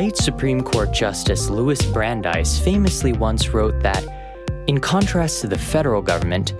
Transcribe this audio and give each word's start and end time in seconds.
late 0.00 0.16
Supreme 0.16 0.62
Court 0.62 0.90
Justice 0.92 1.50
Louis 1.50 1.84
Brandeis 1.92 2.58
famously 2.58 3.12
once 3.12 3.50
wrote 3.50 3.78
that, 3.80 4.02
in 4.66 4.80
contrast 4.80 5.42
to 5.42 5.46
the 5.46 5.58
federal 5.58 6.00
government, 6.00 6.54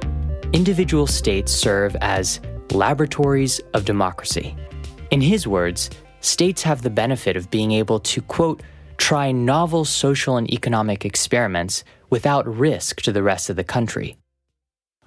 individual 0.53 1.07
states 1.07 1.51
serve 1.51 1.97
as 2.03 2.39
laboratories 2.71 3.59
of 3.73 3.87
democracy. 3.87 4.55
In 5.11 5.23
his 5.23 5.47
words, 5.47 5.89
states 6.21 6.63
have 6.65 6.83
the 6.83 6.91
benefit 6.91 7.35
of 7.35 7.51
being 7.51 7.73
able 7.73 7.99
to, 8.01 8.21
quote, 8.21 8.63
try 8.99 9.33
novel 9.33 9.87
social 9.87 10.37
and 10.37 10.53
economic 10.53 11.07
experiments 11.07 11.83
without 12.11 12.47
risk 12.47 13.01
to 13.01 13.11
the 13.11 13.23
rest 13.23 13.49
of 13.49 13.57
the 13.57 13.65
country. 13.65 14.19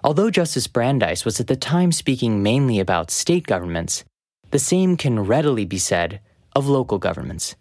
Although 0.04 0.32
Justice 0.32 0.66
Brandeis 0.66 1.24
was 1.24 1.40
at 1.40 1.46
the 1.46 1.56
time 1.56 1.92
speaking 1.92 2.42
mainly 2.42 2.80
about 2.80 3.12
state 3.12 3.46
governments, 3.46 4.04
the 4.50 4.58
same 4.58 4.98
can 4.98 5.20
readily 5.20 5.66
be 5.66 5.78
said 5.78 6.20
of 6.56 6.68
local 6.68 6.98
governments. 6.98 7.56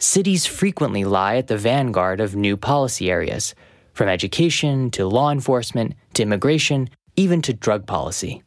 Cities 0.00 0.46
frequently 0.46 1.04
lie 1.04 1.36
at 1.36 1.48
the 1.48 1.58
vanguard 1.58 2.20
of 2.20 2.36
new 2.36 2.56
policy 2.56 3.10
areas, 3.10 3.54
from 3.92 4.08
education 4.08 4.92
to 4.92 5.08
law 5.08 5.32
enforcement 5.32 5.94
to 6.14 6.22
immigration, 6.22 6.88
even 7.16 7.42
to 7.42 7.52
drug 7.52 7.84
policy. 7.84 8.44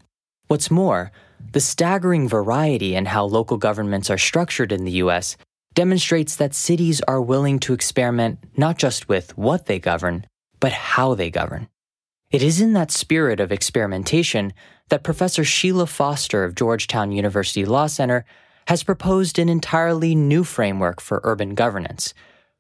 What's 0.48 0.72
more, 0.72 1.12
the 1.52 1.60
staggering 1.60 2.30
variety 2.30 2.96
in 2.96 3.06
how 3.06 3.26
local 3.26 3.58
governments 3.58 4.10
are 4.10 4.18
structured 4.18 4.72
in 4.72 4.86
the 4.86 5.04
US 5.04 5.36
demonstrates 5.74 6.38
that 6.38 6.56
cities 6.56 7.02
are 7.02 7.22
willing 7.22 7.60
to 7.60 7.74
experiment 7.74 8.40
not 8.56 8.78
just 8.78 9.10
with 9.10 9.38
what 9.38 9.66
they 9.66 9.78
govern, 9.80 10.26
but 10.62 10.72
how 10.72 11.16
they 11.16 11.30
govern. 11.30 11.68
It 12.30 12.42
is 12.42 12.62
in 12.62 12.72
that 12.74 12.92
spirit 12.92 13.42
of 13.42 13.52
experimentation 13.52 14.54
that 14.88 15.04
Professor 15.04 15.44
Sheila 15.44 15.88
Foster 15.88 16.46
of 16.46 16.56
Georgetown 16.56 17.12
University 17.12 17.66
Law 17.66 17.88
Center 17.88 18.24
has 18.68 18.84
proposed 18.84 19.40
an 19.40 19.50
entirely 19.50 20.16
new 20.16 20.44
framework 20.44 21.02
for 21.02 21.22
urban 21.24 21.56
governance, 21.56 22.14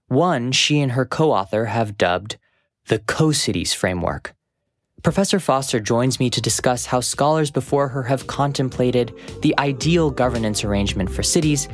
one 0.08 0.52
she 0.52 0.80
and 0.80 0.94
her 0.94 1.06
co 1.06 1.32
author 1.32 1.66
have 1.66 1.98
dubbed 1.98 2.38
the 2.88 3.00
Co 3.00 3.32
Cities 3.32 3.74
Framework. 3.74 4.34
Professor 5.04 5.40
Foster 5.40 5.80
joins 5.80 6.20
me 6.20 6.30
to 6.30 6.42
discuss 6.42 6.86
how 6.86 7.00
scholars 7.00 7.50
before 7.50 7.88
her 7.88 8.04
have 8.04 8.28
contemplated 8.28 9.14
the 9.42 9.58
ideal 9.58 10.12
governance 10.12 10.64
arrangement 10.64 11.10
for 11.10 11.24
cities, 11.24 11.68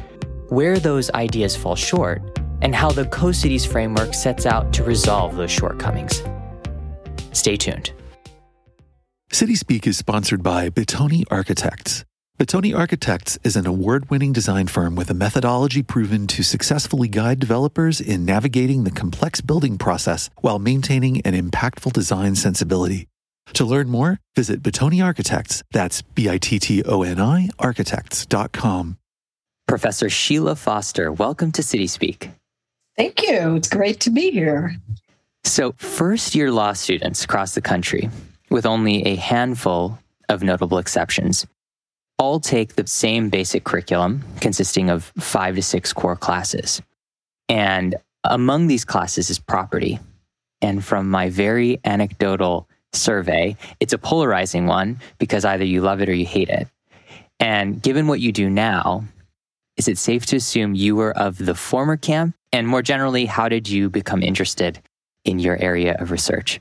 where 0.50 0.80
those 0.80 1.12
ideas 1.12 1.56
fall 1.56 1.76
short, 1.76 2.22
and 2.62 2.74
how 2.74 2.90
the 2.90 3.06
Co 3.08 3.32
Cities 3.32 3.66
framework 3.66 4.14
sets 4.14 4.46
out 4.46 4.72
to 4.74 4.84
resolve 4.84 5.36
those 5.36 5.52
shortcomings. 5.52 6.24
Stay 7.34 7.58
tuned. 7.58 7.92
City 9.32 9.56
Speak 9.56 9.86
is 9.86 9.98
sponsored 9.98 10.42
by 10.42 10.70
Bittoni 10.70 11.24
Architects. 11.30 12.06
Bittoni 12.40 12.78
Architects 12.78 13.40
is 13.44 13.56
an 13.56 13.66
award 13.66 14.12
winning 14.12 14.32
design 14.32 14.68
firm 14.68 14.96
with 14.96 15.10
a 15.10 15.16
methodology 15.16 15.82
proven 15.82 16.28
to 16.28 16.44
successfully 16.44 17.08
guide 17.08 17.40
developers 17.40 18.00
in 18.00 18.26
navigating 18.26 18.84
the 18.84 18.92
complex 18.92 19.42
building 19.42 19.80
process 19.80 20.30
while 20.42 20.60
maintaining 20.60 21.20
an 21.22 21.34
impactful 21.34 21.94
design 21.94 22.36
sensibility. 22.36 23.08
To 23.56 23.66
learn 23.66 23.90
more, 23.90 24.20
visit 24.36 24.62
Bittoni 24.62 25.04
Architects, 25.04 25.64
that's 25.72 26.04
B 26.04 26.30
I 26.30 26.38
T 26.38 26.60
T 26.60 26.84
O 26.84 27.02
N 27.02 27.20
I 27.20 27.50
architects.com. 27.58 29.00
Professor 29.68 30.08
Sheila 30.08 30.56
Foster, 30.56 31.12
welcome 31.12 31.52
to 31.54 31.64
City 31.64 31.88
Speak. 31.88 32.30
Thank 32.96 33.24
you. 33.24 33.56
It's 33.56 33.68
great 33.68 34.00
to 34.02 34.12
be 34.12 34.30
here. 34.30 34.76
So, 35.44 35.72
first 35.78 36.36
year 36.36 36.52
law 36.52 36.74
students 36.74 37.24
across 37.24 37.56
the 37.56 37.62
country, 37.62 38.12
with 38.52 38.68
only 38.68 39.08
a 39.08 39.16
handful 39.16 39.98
of 40.30 40.44
notable 40.44 40.78
exceptions, 40.78 41.48
all 42.20 42.40
take 42.40 42.76
the 42.76 42.88
same 42.88 43.30
basic 43.30 43.64
curriculum 43.64 44.24
consisting 44.42 44.90
of 44.90 45.12
five 45.20 45.56
to 45.56 45.62
six 45.62 45.94
core 45.94 46.16
classes. 46.16 46.82
And 47.48 47.96
among 48.24 48.68
these 48.68 48.86
classes 48.86 49.30
is 49.30 49.40
property. 49.40 50.00
And 50.62 50.84
from 50.84 51.10
my 51.10 51.30
very 51.30 51.80
anecdotal 51.86 52.68
survey, 52.94 53.56
it's 53.80 53.94
a 53.94 53.98
polarizing 53.98 54.66
one 54.66 55.00
because 55.20 55.46
either 55.46 55.64
you 55.64 55.82
love 55.82 56.02
it 56.02 56.10
or 56.10 56.14
you 56.14 56.26
hate 56.26 56.50
it. 56.50 56.68
And 57.40 57.82
given 57.82 58.08
what 58.08 58.20
you 58.20 58.32
do 58.32 58.50
now, 58.50 59.06
is 59.78 59.88
it 59.88 60.00
safe 60.00 60.26
to 60.28 60.36
assume 60.36 60.74
you 60.74 60.96
were 60.96 61.16
of 61.16 61.38
the 61.38 61.54
former 61.54 61.98
camp? 61.98 62.36
And 62.52 62.68
more 62.68 62.82
generally, 62.82 63.26
how 63.26 63.48
did 63.48 63.70
you 63.70 63.90
become 63.90 64.24
interested 64.24 64.82
in 65.24 65.38
your 65.38 65.58
area 65.58 65.96
of 66.00 66.10
research? 66.10 66.60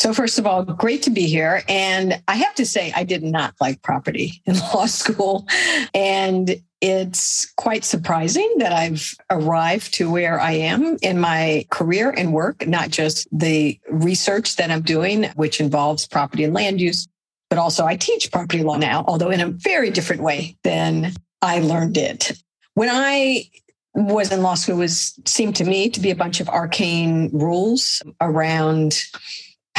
So, 0.00 0.14
first 0.14 0.38
of 0.38 0.46
all, 0.46 0.64
great 0.64 1.02
to 1.02 1.10
be 1.10 1.26
here. 1.26 1.62
And 1.68 2.22
I 2.26 2.36
have 2.36 2.54
to 2.54 2.64
say, 2.64 2.90
I 2.96 3.04
did 3.04 3.22
not 3.22 3.52
like 3.60 3.82
property 3.82 4.40
in 4.46 4.58
law 4.58 4.86
school. 4.86 5.46
And 5.92 6.56
it's 6.80 7.52
quite 7.58 7.84
surprising 7.84 8.50
that 8.60 8.72
I've 8.72 9.14
arrived 9.28 9.92
to 9.94 10.10
where 10.10 10.40
I 10.40 10.52
am 10.52 10.96
in 11.02 11.20
my 11.20 11.66
career 11.68 12.08
and 12.16 12.32
work, 12.32 12.66
not 12.66 12.88
just 12.88 13.28
the 13.30 13.78
research 13.90 14.56
that 14.56 14.70
I'm 14.70 14.80
doing, 14.80 15.24
which 15.34 15.60
involves 15.60 16.06
property 16.06 16.44
and 16.44 16.54
land 16.54 16.80
use, 16.80 17.06
but 17.50 17.58
also 17.58 17.84
I 17.84 17.96
teach 17.96 18.32
property 18.32 18.62
law 18.62 18.78
now, 18.78 19.04
although 19.06 19.28
in 19.28 19.42
a 19.42 19.50
very 19.50 19.90
different 19.90 20.22
way 20.22 20.56
than 20.64 21.12
I 21.42 21.60
learned 21.60 21.98
it. 21.98 22.32
When 22.72 22.88
I 22.90 23.50
was 23.92 24.32
in 24.32 24.40
law 24.40 24.54
school 24.54 24.78
was 24.78 25.20
seemed 25.26 25.56
to 25.56 25.64
me 25.64 25.90
to 25.90 26.00
be 26.00 26.10
a 26.10 26.16
bunch 26.16 26.40
of 26.40 26.48
arcane 26.48 27.28
rules 27.34 28.02
around 28.22 28.98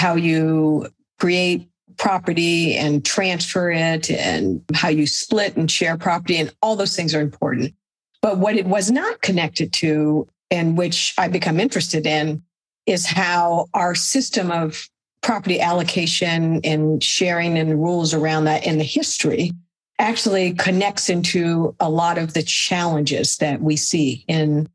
how 0.01 0.16
you 0.16 0.88
create 1.19 1.69
property 1.97 2.75
and 2.75 3.06
transfer 3.06 3.69
it 3.69 4.09
and 4.09 4.63
how 4.73 4.89
you 4.89 5.06
split 5.06 5.56
and 5.56 5.69
share 5.69 5.95
property 5.95 6.38
and 6.38 6.51
all 6.63 6.75
those 6.75 6.95
things 6.95 7.13
are 7.13 7.22
important. 7.22 7.72
But 8.19 8.39
what 8.39 8.56
it 8.56 8.66
was 8.66 8.89
not 8.89 9.22
connected 9.22 9.72
to 9.73 10.28
and 10.50 10.75
which 10.75 11.13
I 11.19 11.28
become 11.28 11.59
interested 11.59 12.07
in 12.07 12.41
is 12.88 13.06
how 13.06 13.67
our 13.75 13.94
system 13.94 14.50
of 14.50 14.89
property 15.22 15.62
allocation 15.62 16.62
and 16.63 17.03
sharing 17.03 17.59
and 17.59 17.69
the 17.69 17.75
rules 17.75 18.16
around 18.16 18.45
that 18.45 18.66
in 18.66 18.79
the 18.79 18.83
history 18.83 19.51
actually 20.00 20.53
connects 20.53 21.12
into 21.12 21.75
a 21.79 21.91
lot 21.91 22.18
of 22.18 22.33
the 22.33 22.41
challenges 22.41 23.38
that 23.38 23.62
we 23.62 23.75
see 23.75 24.25
in 24.28 24.68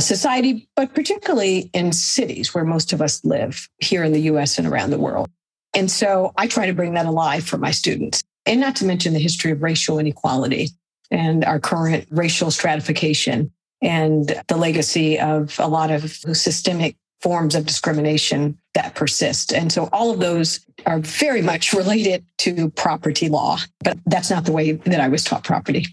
society, 0.00 0.68
but 0.74 0.94
particularly 0.94 1.70
in 1.72 1.92
cities 1.92 2.54
where 2.54 2.64
most 2.64 2.92
of 2.92 3.02
us 3.02 3.24
live 3.24 3.68
here 3.78 4.02
in 4.04 4.12
the 4.12 4.22
US 4.22 4.58
and 4.58 4.66
around 4.66 4.90
the 4.90 4.98
world. 4.98 5.28
And 5.74 5.90
so 5.90 6.32
I 6.36 6.46
try 6.46 6.66
to 6.66 6.74
bring 6.74 6.94
that 6.94 7.06
alive 7.06 7.44
for 7.44 7.58
my 7.58 7.70
students. 7.70 8.22
And 8.46 8.60
not 8.60 8.76
to 8.76 8.84
mention 8.84 9.12
the 9.12 9.20
history 9.20 9.52
of 9.52 9.62
racial 9.62 9.98
inequality 9.98 10.70
and 11.10 11.44
our 11.44 11.60
current 11.60 12.06
racial 12.10 12.50
stratification 12.50 13.52
and 13.80 14.40
the 14.48 14.56
legacy 14.56 15.18
of 15.18 15.58
a 15.58 15.68
lot 15.68 15.90
of 15.90 16.10
systemic 16.10 16.96
forms 17.20 17.54
of 17.54 17.66
discrimination 17.66 18.58
that 18.74 18.94
persist. 18.94 19.52
And 19.52 19.72
so 19.72 19.88
all 19.92 20.10
of 20.10 20.18
those 20.18 20.60
are 20.86 20.98
very 20.98 21.42
much 21.42 21.72
related 21.72 22.24
to 22.38 22.70
property 22.70 23.28
law, 23.28 23.58
but 23.84 23.98
that's 24.06 24.30
not 24.30 24.44
the 24.44 24.52
way 24.52 24.72
that 24.72 25.00
I 25.00 25.08
was 25.08 25.22
taught 25.22 25.44
property. 25.44 25.86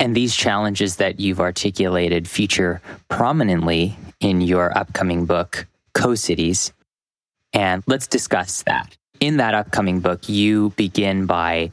And 0.00 0.16
these 0.16 0.34
challenges 0.34 0.96
that 0.96 1.20
you've 1.20 1.40
articulated 1.40 2.26
feature 2.26 2.80
prominently 3.08 3.96
in 4.18 4.40
your 4.40 4.76
upcoming 4.76 5.26
book, 5.26 5.66
Co 5.92 6.14
Cities. 6.14 6.72
And 7.52 7.84
let's 7.86 8.06
discuss 8.06 8.62
that. 8.62 8.96
In 9.20 9.36
that 9.36 9.52
upcoming 9.52 10.00
book, 10.00 10.26
you 10.26 10.70
begin 10.70 11.26
by 11.26 11.72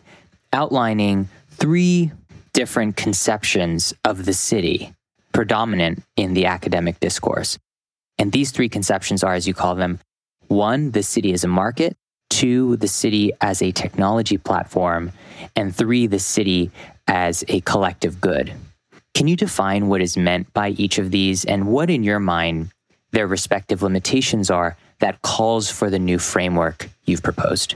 outlining 0.51 1.29
three 1.51 2.11
different 2.51 2.97
conceptions 2.97 3.93
of 4.03 4.25
the 4.25 4.33
city 4.33 4.93
predominant 5.31 6.03
in 6.17 6.33
the 6.33 6.47
academic 6.47 6.99
discourse. 6.99 7.57
And 8.17 8.33
these 8.33 8.51
three 8.51 8.67
conceptions 8.67 9.23
are, 9.23 9.35
as 9.35 9.47
you 9.47 9.53
call 9.53 9.75
them, 9.75 9.99
one, 10.47 10.91
the 10.91 11.03
city 11.03 11.31
as 11.31 11.45
a 11.45 11.47
market, 11.47 11.95
two, 12.29 12.75
the 12.77 12.87
city 12.87 13.31
as 13.39 13.61
a 13.61 13.71
technology 13.71 14.37
platform, 14.37 15.11
and 15.55 15.73
three, 15.73 16.07
the 16.07 16.19
city 16.19 16.71
as 17.07 17.43
a 17.47 17.61
collective 17.61 18.19
good. 18.21 18.53
Can 19.13 19.27
you 19.27 19.35
define 19.35 19.87
what 19.87 20.01
is 20.01 20.17
meant 20.17 20.51
by 20.53 20.69
each 20.69 20.99
of 20.99 21.11
these 21.11 21.45
and 21.45 21.67
what, 21.67 21.89
in 21.89 22.03
your 22.03 22.19
mind, 22.19 22.71
their 23.11 23.27
respective 23.27 23.81
limitations 23.81 24.51
are 24.51 24.77
that 24.99 25.21
calls 25.21 25.71
for 25.71 25.89
the 25.89 25.99
new 25.99 26.19
framework 26.19 26.89
you've 27.05 27.23
proposed? 27.23 27.75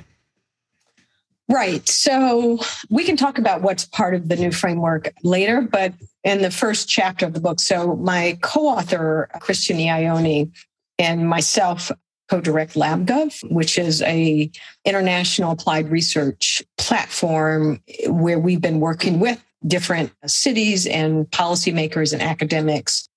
Right. 1.50 1.88
So 1.88 2.60
we 2.90 3.04
can 3.04 3.18
talk 3.18 3.38
about 3.38 3.62
what's 3.62 3.86
part 3.86 4.14
of 4.14 4.30
the 4.30 4.36
new 4.36 4.52
framework 4.52 5.14
later, 5.24 5.62
but 5.62 5.94
in 6.24 6.42
the 6.42 6.52
first 6.52 6.88
chapter 6.88 7.26
of 7.26 7.34
the 7.34 7.42
book, 7.42 7.60
so 7.60 7.96
my 7.98 8.38
co 8.42 8.68
author, 8.68 9.30
Christian 9.40 9.78
Iaione, 9.78 10.52
and 10.98 11.28
myself 11.28 11.92
co-direct 12.32 12.76
LabGov, 12.76 13.52
which 13.52 13.78
is 13.78 14.02
a 14.04 14.50
international 14.86 15.52
applied 15.52 15.92
research 15.92 16.64
platform 16.78 17.82
where 18.08 18.40
we've 18.40 18.62
been 18.62 18.80
working 18.80 19.20
with 19.20 19.44
different 19.68 20.14
cities 20.26 20.88
and 20.88 21.30
policymakers 21.32 22.14
and 22.14 22.22
academics 22.22 23.10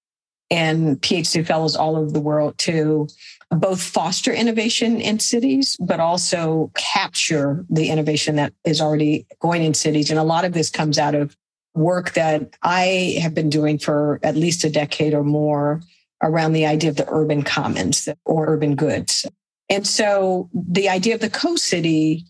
and 0.51 1.01
PhD 1.01 1.47
fellows 1.47 1.77
all 1.77 1.97
over 1.97 2.11
the 2.11 2.21
world 2.21 2.59
to 2.59 3.07
both 3.51 3.81
foster 3.81 4.33
innovation 4.33 5.01
in 5.01 5.21
cities, 5.21 5.77
but 5.79 6.01
also 6.01 6.73
capture 6.75 7.65
the 7.71 7.91
innovation 7.91 8.35
that 8.35 8.53
is 8.65 8.81
already 8.81 9.27
going 9.39 9.63
in 9.63 9.75
cities. 9.75 10.11
And 10.11 10.19
a 10.19 10.25
lot 10.25 10.45
of 10.45 10.53
this 10.53 10.71
comes 10.71 10.99
out 10.99 11.15
of 11.15 11.37
work 11.75 12.15
that 12.15 12.57
I 12.63 13.19
have 13.23 13.33
been 13.33 13.49
doing 13.49 13.79
for 13.79 14.19
at 14.25 14.37
least 14.37 14.65
a 14.65 14.71
decade 14.71 15.15
or 15.15 15.23
more 15.23 15.81
around 16.23 16.53
the 16.53 16.67
idea 16.67 16.91
of 16.91 16.97
the 16.97 17.09
urban 17.09 17.43
commons 17.43 18.09
or 18.25 18.49
urban 18.49 18.75
goods. 18.75 19.27
And 19.69 19.87
so 19.87 20.49
the 20.53 20.89
idea 20.89 21.15
of 21.15 21.21
the 21.21 21.31
co 21.31 21.57
city 21.57 22.25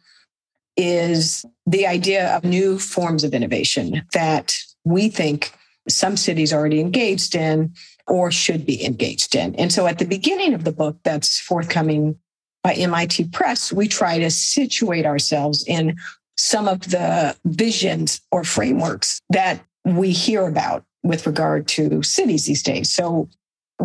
is 0.76 1.44
the 1.66 1.86
idea 1.86 2.34
of 2.34 2.44
new 2.44 2.78
forms 2.78 3.24
of 3.24 3.34
innovation 3.34 4.02
that 4.12 4.56
we 4.84 5.08
think 5.08 5.52
some 5.88 6.16
cities 6.16 6.52
already 6.52 6.80
engaged 6.80 7.34
in 7.34 7.74
or 8.06 8.30
should 8.30 8.66
be 8.66 8.84
engaged 8.84 9.34
in. 9.34 9.54
And 9.56 9.72
so 9.72 9.86
at 9.86 9.98
the 9.98 10.04
beginning 10.04 10.54
of 10.54 10.64
the 10.64 10.72
book 10.72 10.98
that's 11.04 11.38
forthcoming 11.40 12.16
by 12.62 12.74
MIT 12.74 13.24
Press, 13.28 13.72
we 13.72 13.88
try 13.88 14.18
to 14.18 14.30
situate 14.30 15.06
ourselves 15.06 15.64
in 15.66 15.96
some 16.36 16.66
of 16.66 16.80
the 16.90 17.36
visions 17.44 18.20
or 18.32 18.44
frameworks 18.44 19.20
that 19.30 19.60
we 19.84 20.10
hear 20.10 20.46
about 20.46 20.84
with 21.02 21.26
regard 21.26 21.68
to 21.68 22.02
cities 22.02 22.46
these 22.46 22.62
days. 22.62 22.90
So 22.90 23.28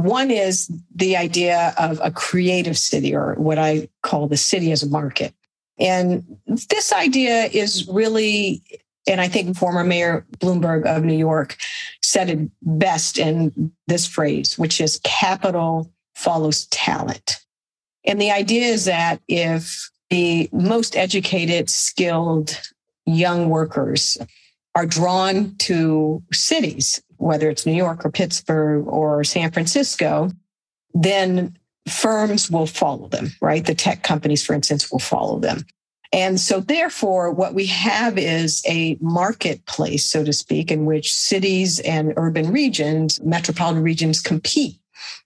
one 0.04 0.32
is 0.32 0.72
the 0.96 1.18
idea 1.18 1.74
of 1.78 2.00
a 2.04 2.12
creative 2.12 2.78
city 2.78 3.16
or 3.16 3.36
what 3.36 3.58
I 3.58 3.90
call 4.02 4.28
the 4.28 4.38
city 4.38 4.72
as 4.72 4.84
a 4.84 4.90
market. 4.90 5.34
And 5.78 6.24
this 6.70 6.92
idea 6.92 7.46
is 7.46 7.88
really, 7.88 8.62
and 9.08 9.22
I 9.22 9.28
think 9.28 9.58
former 9.58 9.84
Mayor 9.84 10.26
Bloomberg 10.40 10.86
of 10.86 11.04
New 11.04 11.18
York 11.18 11.58
said 12.02 12.30
it 12.30 12.50
best 12.62 13.18
in 13.18 13.72
this 13.88 14.06
phrase, 14.06 14.58
which 14.58 14.82
is 14.82 15.00
capital 15.04 15.92
follows 16.16 16.66
talent. 16.68 17.38
And 18.06 18.20
the 18.20 18.32
idea 18.32 18.66
is 18.66 18.86
that 18.86 19.22
if 19.28 19.90
the 20.10 20.50
most 20.52 20.96
educated, 20.96 21.70
skilled 21.70 22.60
young 23.06 23.50
workers 23.50 24.18
are 24.76 24.86
drawn 24.86 25.56
to 25.58 26.24
cities, 26.32 27.02
whether 27.20 27.50
it's 27.50 27.66
New 27.66 27.74
York 27.74 28.06
or 28.06 28.12
Pittsburgh 28.12 28.88
or 28.88 29.24
San 29.24 29.52
Francisco, 29.52 30.32
then 30.94 31.58
firms 31.88 32.50
will 32.50 32.66
follow 32.66 33.08
them, 33.08 33.32
right? 33.42 33.66
The 33.66 33.76
tech 33.76 34.04
companies, 34.04 34.46
for 34.46 34.54
instance, 34.54 34.92
will 34.92 35.00
follow 35.00 35.40
them. 35.40 35.66
And 36.12 36.40
so, 36.40 36.60
therefore, 36.60 37.32
what 37.32 37.54
we 37.54 37.68
have 37.68 38.18
is 38.18 38.64
a 38.68 38.98
marketplace, 39.00 40.06
so 40.06 40.24
to 40.24 40.34
speak, 40.34 40.72
in 40.72 40.86
which 40.86 41.14
cities 41.14 41.80
and 41.82 42.14
urban 42.18 42.52
regions, 42.52 43.22
metropolitan 43.22 43.84
regions 43.84 44.20
compete 44.20 44.80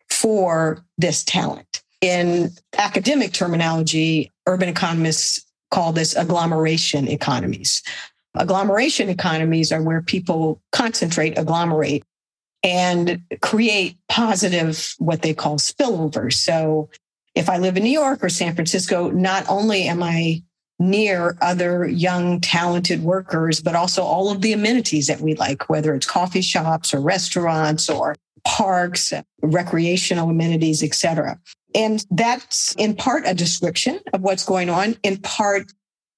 for 0.10 0.84
this 0.98 1.24
talent. 1.24 1.82
In 2.02 2.52
academic 2.78 3.32
terminology, 3.32 4.30
urban 4.46 4.68
economists 4.68 5.46
call 5.72 5.94
this 5.94 6.16
agglomeration 6.18 7.08
economies. 7.08 7.82
Agglomeration 8.36 9.10
economies 9.10 9.72
are 9.72 9.82
where 9.82 10.02
people 10.02 10.62
concentrate, 10.72 11.38
agglomerate, 11.38 12.04
and 12.64 13.22
create 13.42 13.98
positive, 14.10 14.96
what 14.98 15.22
they 15.22 15.34
call 15.34 15.58
spillovers. 15.58 16.34
So 16.34 16.90
if 17.36 17.50
I 17.50 17.58
live 17.58 17.78
in 17.78 17.84
New 17.84 17.90
York 17.90 18.24
or 18.24 18.30
San 18.30 18.56
Francisco, 18.56 19.10
not 19.12 19.46
only 19.50 19.84
am 19.84 20.02
I 20.02 20.44
near 20.80 21.38
other 21.42 21.88
young, 21.88 22.42
talented 22.42 23.04
workers, 23.04 23.62
but 23.62 23.76
also 23.76 24.02
all 24.04 24.32
of 24.32 24.42
the 24.42 24.54
amenities 24.54 25.08
that 25.08 25.22
we 25.22 25.36
like, 25.36 25.70
whether 25.70 25.94
it's 25.94 26.06
coffee 26.06 26.42
shops 26.42 26.94
or 26.94 27.02
restaurants 27.02 27.90
or 27.90 28.16
parks, 28.46 29.14
recreational 29.42 30.30
amenities, 30.30 30.84
et 30.84 30.94
cetera. 30.94 31.40
And 31.76 32.06
that's 32.12 32.76
in 32.76 32.96
part 32.96 33.24
a 33.26 33.34
description 33.34 34.00
of 34.14 34.22
what's 34.22 34.46
going 34.46 34.70
on. 34.70 34.96
In 35.04 35.18
part, 35.18 35.72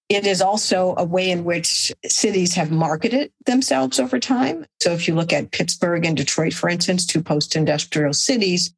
it 0.09 0.27
is 0.27 0.41
also 0.41 0.93
a 0.97 1.03
way 1.03 1.31
in 1.31 1.43
which 1.43 1.91
cities 2.05 2.53
have 2.53 2.71
marketed 2.71 3.31
themselves 3.45 3.99
over 3.99 4.19
time. 4.19 4.65
So 4.81 4.91
if 4.91 5.07
you 5.07 5.15
look 5.15 5.33
at 5.33 5.51
Pittsburgh 5.51 6.05
and 6.05 6.15
Detroit, 6.15 6.53
for 6.53 6.69
instance, 6.69 7.05
two 7.05 7.23
post 7.23 7.55
industrial 7.55 8.13
cities 8.13 8.73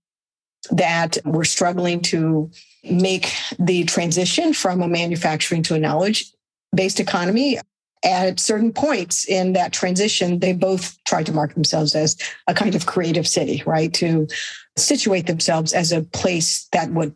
that 0.71 1.17
were 1.25 1.45
struggling 1.45 2.01
to 2.01 2.49
make 2.83 3.33
the 3.59 3.83
transition 3.83 4.53
from 4.53 4.81
a 4.81 4.87
manufacturing 4.87 5.63
to 5.63 5.75
a 5.75 5.79
knowledge 5.79 6.31
based 6.73 6.99
economy. 6.99 7.59
At 8.03 8.39
certain 8.39 8.71
points 8.71 9.27
in 9.27 9.53
that 9.53 9.73
transition, 9.73 10.39
they 10.39 10.53
both 10.53 11.03
tried 11.05 11.25
to 11.25 11.33
market 11.33 11.55
themselves 11.55 11.95
as 11.95 12.15
a 12.45 12.53
kind 12.53 12.75
of 12.75 12.85
creative 12.85 13.27
city, 13.27 13.63
right? 13.65 13.91
To 13.95 14.27
situate 14.77 15.25
themselves 15.25 15.73
as 15.73 15.91
a 15.91 16.03
place 16.03 16.67
that 16.73 16.91
would 16.91 17.15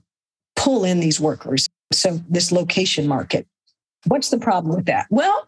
pull 0.55 0.83
in 0.83 0.99
these 0.99 1.19
workers. 1.19 1.69
So, 1.93 2.19
this 2.27 2.51
location 2.51 3.07
market. 3.07 3.45
What's 4.07 4.29
the 4.29 4.39
problem 4.39 4.75
with 4.75 4.85
that? 4.85 5.07
Well, 5.09 5.47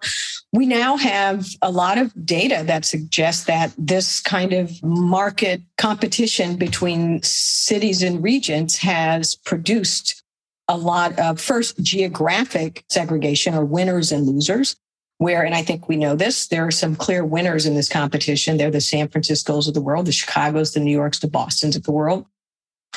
we 0.52 0.68
now 0.68 0.98
have 0.98 1.48
a 1.62 1.72
lot 1.72 1.98
of 1.98 2.14
data 2.26 2.64
that 2.66 2.86
suggests 2.86 3.46
that 3.46 3.74
this 3.78 4.20
kind 4.20 4.54
of 4.54 4.72
market 4.84 5.62
competition 5.78 6.56
between 6.58 7.22
cities 7.24 8.04
and 8.04 8.24
regions 8.24 8.78
has 8.78 9.36
produced 9.36 10.24
a 10.68 10.78
lot 10.78 11.18
of 11.20 11.42
first 11.42 11.82
geographic 11.82 12.86
segregation 12.90 13.56
or 13.56 13.66
winners 13.66 14.12
and 14.12 14.26
losers 14.26 14.76
where, 15.18 15.44
and 15.44 15.56
I 15.56 15.62
think 15.62 15.88
we 15.88 15.96
know 15.96 16.16
this, 16.16 16.48
there 16.48 16.66
are 16.68 16.72
some 16.72 16.96
clear 16.96 17.24
winners 17.24 17.66
in 17.66 17.76
this 17.76 17.90
competition. 17.90 18.58
They're 18.58 18.72
the 18.72 18.82
San 18.82 19.08
Franciscos 19.08 19.68
of 19.68 19.74
the 19.74 19.82
world, 19.82 20.06
the 20.06 20.12
Chicago's, 20.12 20.74
the 20.74 20.80
New 20.80 20.92
York's, 20.92 21.20
the 21.20 21.30
Boston's 21.30 21.76
of 21.76 21.84
the 21.84 21.92
world. 21.92 22.26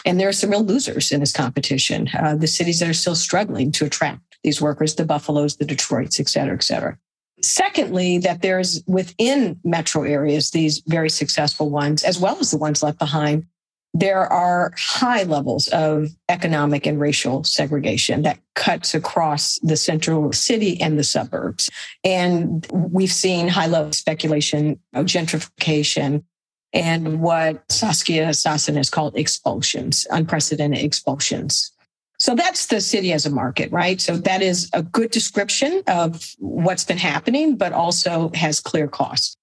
And 0.05 0.19
there 0.19 0.29
are 0.29 0.33
some 0.33 0.51
real 0.51 0.65
losers 0.65 1.13
in 1.13 1.21
this 1.21 1.33
competition. 1.33 2.09
Uh, 2.19 2.35
the 2.35 2.47
cities 2.47 2.81
that 2.81 2.89
are 2.89 2.95
still 2.95 3.15
struggling 3.15 3.73
to 3.73 3.87
attract 3.87 4.21
these 4.43 4.61
workers, 4.61 4.95
the 4.95 5.05
Buffaloes, 5.05 5.57
the 5.57 5.65
Detroits, 5.65 6.21
et 6.21 6.29
cetera, 6.29 6.55
et 6.55 6.63
cetera. 6.63 6.99
Secondly, 7.43 8.19
that 8.19 8.43
there's 8.43 8.83
within 8.87 9.61
metro 9.63 10.05
areas, 10.05 10.51
these 10.51 10.83
very 10.87 11.11
successful 11.11 11.69
ones, 11.69 12.03
as 12.03 12.19
well 12.19 12.39
as 12.41 12.51
the 12.51 12.57
ones 12.57 12.83
left 12.83 12.99
behind, 12.99 13.47
there 13.93 14.31
are 14.31 14.73
high 14.77 15.23
levels 15.23 15.69
of 15.69 16.09
economic 16.29 16.87
and 16.87 17.01
racial 17.01 17.45
segregation 17.45 18.23
that 18.23 18.39
cuts 18.55 18.95
across 18.95 19.59
the 19.63 19.77
central 19.77 20.33
city 20.33 20.79
and 20.81 20.99
the 20.99 21.05
suburbs. 21.05 21.71
And 22.05 22.67
we've 22.71 23.13
seen 23.13 23.49
high 23.49 23.69
level 23.69 23.93
speculation 23.93 24.79
of 24.93 25.07
gentrification 25.07 26.25
and 26.73 27.21
what 27.21 27.65
Saskia 27.71 28.29
Sassen 28.29 28.77
has 28.77 28.91
called 28.91 29.17
expulsions, 29.17 30.07
unprecedented 30.11 30.85
expulsions. 30.85 31.73
So 32.27 32.35
that's 32.35 32.67
the 32.67 32.81
city 32.81 33.13
as 33.13 33.25
a 33.25 33.31
market, 33.31 33.71
right? 33.71 34.01
So 34.01 34.17
that 34.17 34.43
is 34.43 34.69
a 34.73 34.83
good 34.83 35.13
description 35.13 35.85
of 35.87 36.35
what's 36.39 36.83
been 36.83 36.99
happening, 36.99 37.55
but 37.55 37.73
also 37.73 38.33
has 38.35 38.59
clear 38.59 38.89
costs. 38.89 39.37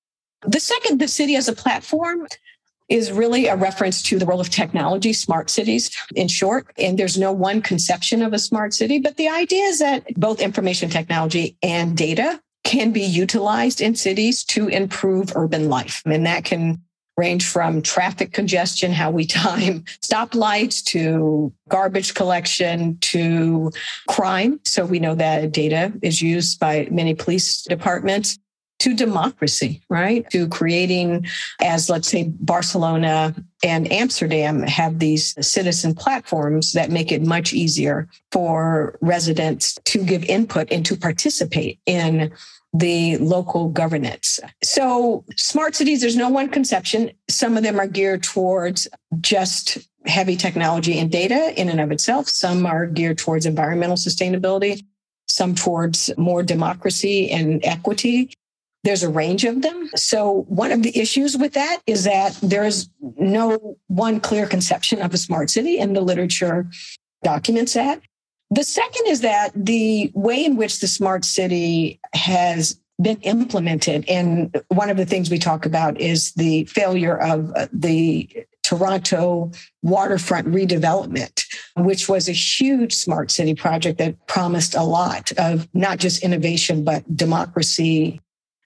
The 0.46 0.60
second, 0.60 1.00
the 1.00 1.08
city 1.08 1.38
as 1.38 1.48
a 1.48 1.53
platform, 1.53 2.27
is 2.89 3.10
really 3.10 3.48
a 3.48 3.55
reference 3.55 4.01
to 4.03 4.19
the 4.19 4.25
role 4.25 4.41
of 4.41 4.50
technology, 4.50 5.13
smart 5.13 5.50
cities 5.50 5.96
in 6.13 6.27
short. 6.27 6.74
And 6.77 7.00
there's 7.00 7.17
no 7.17 7.31
one 7.31 7.62
conception 7.62 8.22
of 8.22 8.34
a 8.34 8.38
smart 8.38 8.74
city, 8.74 9.00
but 9.00 9.15
the 9.15 9.29
idea 9.29 9.63
is 9.63 9.79
that 9.79 10.03
both 10.15 10.41
information 10.41 10.89
technology 10.89 11.55
and 11.63 11.96
data 11.96 12.41
can 12.65 12.91
be 12.91 13.01
utilized 13.01 13.79
in 13.79 13.96
cities 13.96 14.43
to 14.43 14.67
improve 14.67 15.38
urban 15.38 15.69
life. 15.69 16.01
And 16.05 16.25
that 16.25 16.43
can 16.43 16.83
range 17.17 17.48
from 17.48 17.82
traffic 17.82 18.34
congestion, 18.34 18.91
how 18.91 19.12
we 19.12 19.25
time 19.43 19.82
stoplights 20.01 20.84
to 20.84 21.53
garbage 21.70 22.13
collection 22.13 22.98
to 23.00 23.72
crime. 24.08 24.60
So 24.65 24.86
we 24.86 25.00
know 25.00 25.15
that 25.15 25.51
data 25.51 25.93
is 26.01 26.22
used 26.22 26.60
by 26.60 26.88
many 26.91 27.13
police 27.13 27.63
departments 27.63 28.39
to 28.84 28.93
democracy, 28.93 29.82
right? 29.89 30.29
To 30.32 30.48
creating, 30.50 31.25
as 31.62 31.89
let's 31.89 32.10
say 32.10 32.34
Barcelona 32.39 33.34
and 33.63 33.89
Amsterdam 33.89 34.62
have 34.63 35.00
these 35.00 35.34
citizen 35.46 35.96
platforms 35.96 36.74
that 36.74 36.89
make 36.91 37.10
it 37.10 37.22
much 37.22 37.53
easier 37.53 38.10
for 38.34 38.98
residents 39.00 39.79
to 39.86 40.03
give 40.03 40.25
input 40.25 40.70
and 40.70 40.86
to 40.86 40.98
participate 40.98 41.79
in 41.86 42.34
the 42.74 43.18
local 43.18 43.70
governance. 43.70 44.39
So, 44.63 45.24
smart 45.38 45.75
cities, 45.75 46.01
there's 46.01 46.15
no 46.15 46.30
one 46.30 46.50
conception. 46.50 47.12
Some 47.30 47.56
of 47.56 47.63
them 47.63 47.80
are 47.80 47.88
geared 47.88 48.24
towards 48.24 48.88
just 49.22 49.77
heavy 50.06 50.36
technology 50.36 50.98
and 50.98 51.12
data 51.12 51.53
in 51.56 51.70
and 51.70 51.80
of 51.80 51.92
itself. 51.92 52.27
Some 52.27 52.65
are 52.65 52.88
geared 52.88 53.20
towards 53.20 53.46
environmental 53.46 53.96
sustainability, 53.96 54.84
some 55.27 55.53
towards 55.53 56.12
more 56.18 56.42
democracy 56.42 57.30
and 57.30 57.63
equity. 57.63 58.34
There's 58.84 59.03
a 59.03 59.10
range 59.10 59.46
of 59.46 59.62
them. 59.62 59.89
So, 59.96 60.46
one 60.50 60.72
of 60.72 60.82
the 60.82 60.98
issues 60.98 61.38
with 61.38 61.53
that 61.53 61.80
is 61.86 62.06
that 62.06 62.38
there's 62.42 62.89
no 63.18 63.77
one 63.88 64.20
clear 64.20 64.48
conception 64.48 65.00
of 65.00 65.13
a 65.13 65.18
smart 65.18 65.51
city, 65.51 65.80
and 65.80 65.96
the 65.96 66.01
literature 66.01 66.68
documents 67.24 67.74
that. 67.74 68.01
The 68.53 68.63
second 68.63 69.07
is 69.07 69.22
that 69.22 69.50
the 69.55 70.12
way 70.13 70.45
in 70.45 70.57
which 70.57 70.79
the 70.79 70.88
smart 70.88 71.25
city 71.25 72.00
has 72.13 72.79
been 73.01 73.17
implemented, 73.22 74.05
and 74.07 74.55
one 74.67 74.91
of 74.91 74.98
the 74.98 75.07
things 75.07 75.31
we 75.31 75.39
talk 75.39 75.65
about 75.65 76.00
is 76.00 76.33
the 76.33 76.65
failure 76.65 77.17
of 77.17 77.51
uh, 77.55 77.65
the 77.74 78.29
Toronto 78.62 79.51
waterfront 79.81 80.48
redevelopment, 80.50 81.45
which 81.77 82.07
was 82.07 82.29
a 82.29 82.31
huge 82.31 82.93
smart 82.93 83.31
city 83.31 83.55
project 83.55 83.98
that 83.98 84.27
promised 84.27 84.75
a 84.75 84.83
lot 84.83 85.31
of 85.39 85.67
not 85.74 85.98
just 85.98 86.24
innovation, 86.24 86.83
but 86.83 87.17
democracy 87.17 88.22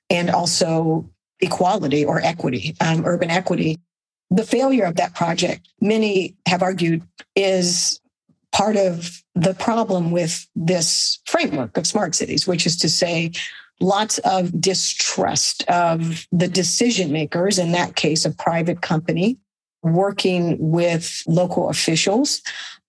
and 0.10 0.30
also 0.30 1.10
equality 1.40 2.04
or 2.04 2.20
equity, 2.20 2.76
um, 2.82 3.06
urban 3.06 3.30
equity. 3.30 3.80
The 4.32 4.44
failure 4.44 4.84
of 4.84 4.98
that 4.98 5.16
project, 5.16 5.70
many 5.80 6.36
have 6.46 6.62
argued, 6.62 7.04
is 7.38 8.02
part 8.52 8.76
of 8.76 9.22
the 9.36 9.54
problem 9.54 10.12
with 10.12 10.48
this 10.56 11.20
framework 11.26 11.78
of 11.78 11.86
smart 11.86 12.16
cities, 12.16 12.48
which 12.48 12.66
is 12.66 12.78
to 12.78 12.90
say, 12.90 13.32
lots 13.80 14.18
of 14.20 14.60
distrust 14.60 15.64
of 15.70 16.26
the 16.32 16.48
decision 16.48 17.12
makers, 17.12 17.60
in 17.60 17.72
that 17.74 17.96
case, 17.96 18.26
a 18.26 18.32
private 18.32 18.82
company, 18.82 19.38
working 19.84 20.58
with 20.60 21.22
local 21.28 21.70
officials, 21.70 22.42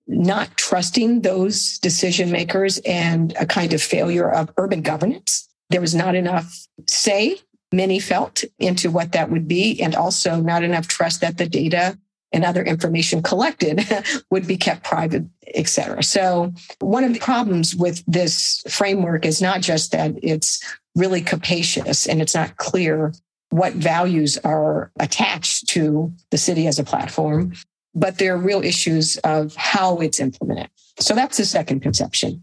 not 0.07 0.57
trusting 0.57 1.21
those 1.21 1.79
decision 1.79 2.31
makers, 2.31 2.79
and 2.87 3.35
a 3.39 3.45
kind 3.45 3.75
of 3.75 3.83
failure 3.83 4.31
of 4.31 4.51
urban 4.57 4.81
governance. 4.81 5.49
There 5.69 5.83
was 5.83 5.95
not 5.95 6.15
enough 6.15 6.67
say, 6.87 7.37
many 7.71 7.99
felt, 7.99 8.43
into 8.59 8.91
what 8.91 9.13
that 9.13 9.31
would 9.31 9.47
be, 9.47 9.83
and 9.83 9.95
also 9.95 10.41
not 10.41 10.63
enough 10.63 10.89
trust 10.89 11.21
that 11.21 11.37
the 11.37 11.47
data 11.47 11.99
and 12.33 12.45
other 12.45 12.63
information 12.63 13.23
collected 13.23 13.85
would 14.31 14.47
be 14.47 14.57
kept 14.57 14.85
private, 14.85 15.25
et 15.55 15.69
cetera. 15.69 16.03
So 16.03 16.53
one 16.81 17.05
of 17.05 17.15
the 17.15 17.21
problems 17.21 17.75
with 17.75 18.05
this 18.07 18.63
framework 18.69 19.25
is 19.25 19.41
not 19.41 19.61
just 19.61 19.93
that 19.93 20.13
it's 20.23 20.63
really 20.95 21.21
capacious 21.21 22.07
and 22.07 22.21
it's 22.21 22.35
not 22.35 22.57
clear 22.57 23.13
what 23.51 23.73
values 23.73 24.37
are 24.45 24.91
attached 25.01 25.69
to 25.69 26.13
the 26.31 26.39
city 26.39 26.67
as 26.67 26.79
a 26.79 26.85
platform, 26.85 27.53
but 27.95 28.19
there 28.19 28.35
are 28.35 28.39
real 28.39 28.63
issues 28.63 29.17
of 29.19 29.55
how 29.57 29.97
it's 29.99 30.21
implemented. 30.21 30.69
So 30.99 31.15
that's 31.15 31.39
the 31.39 31.47
second 31.47 31.81
conception 31.81 32.43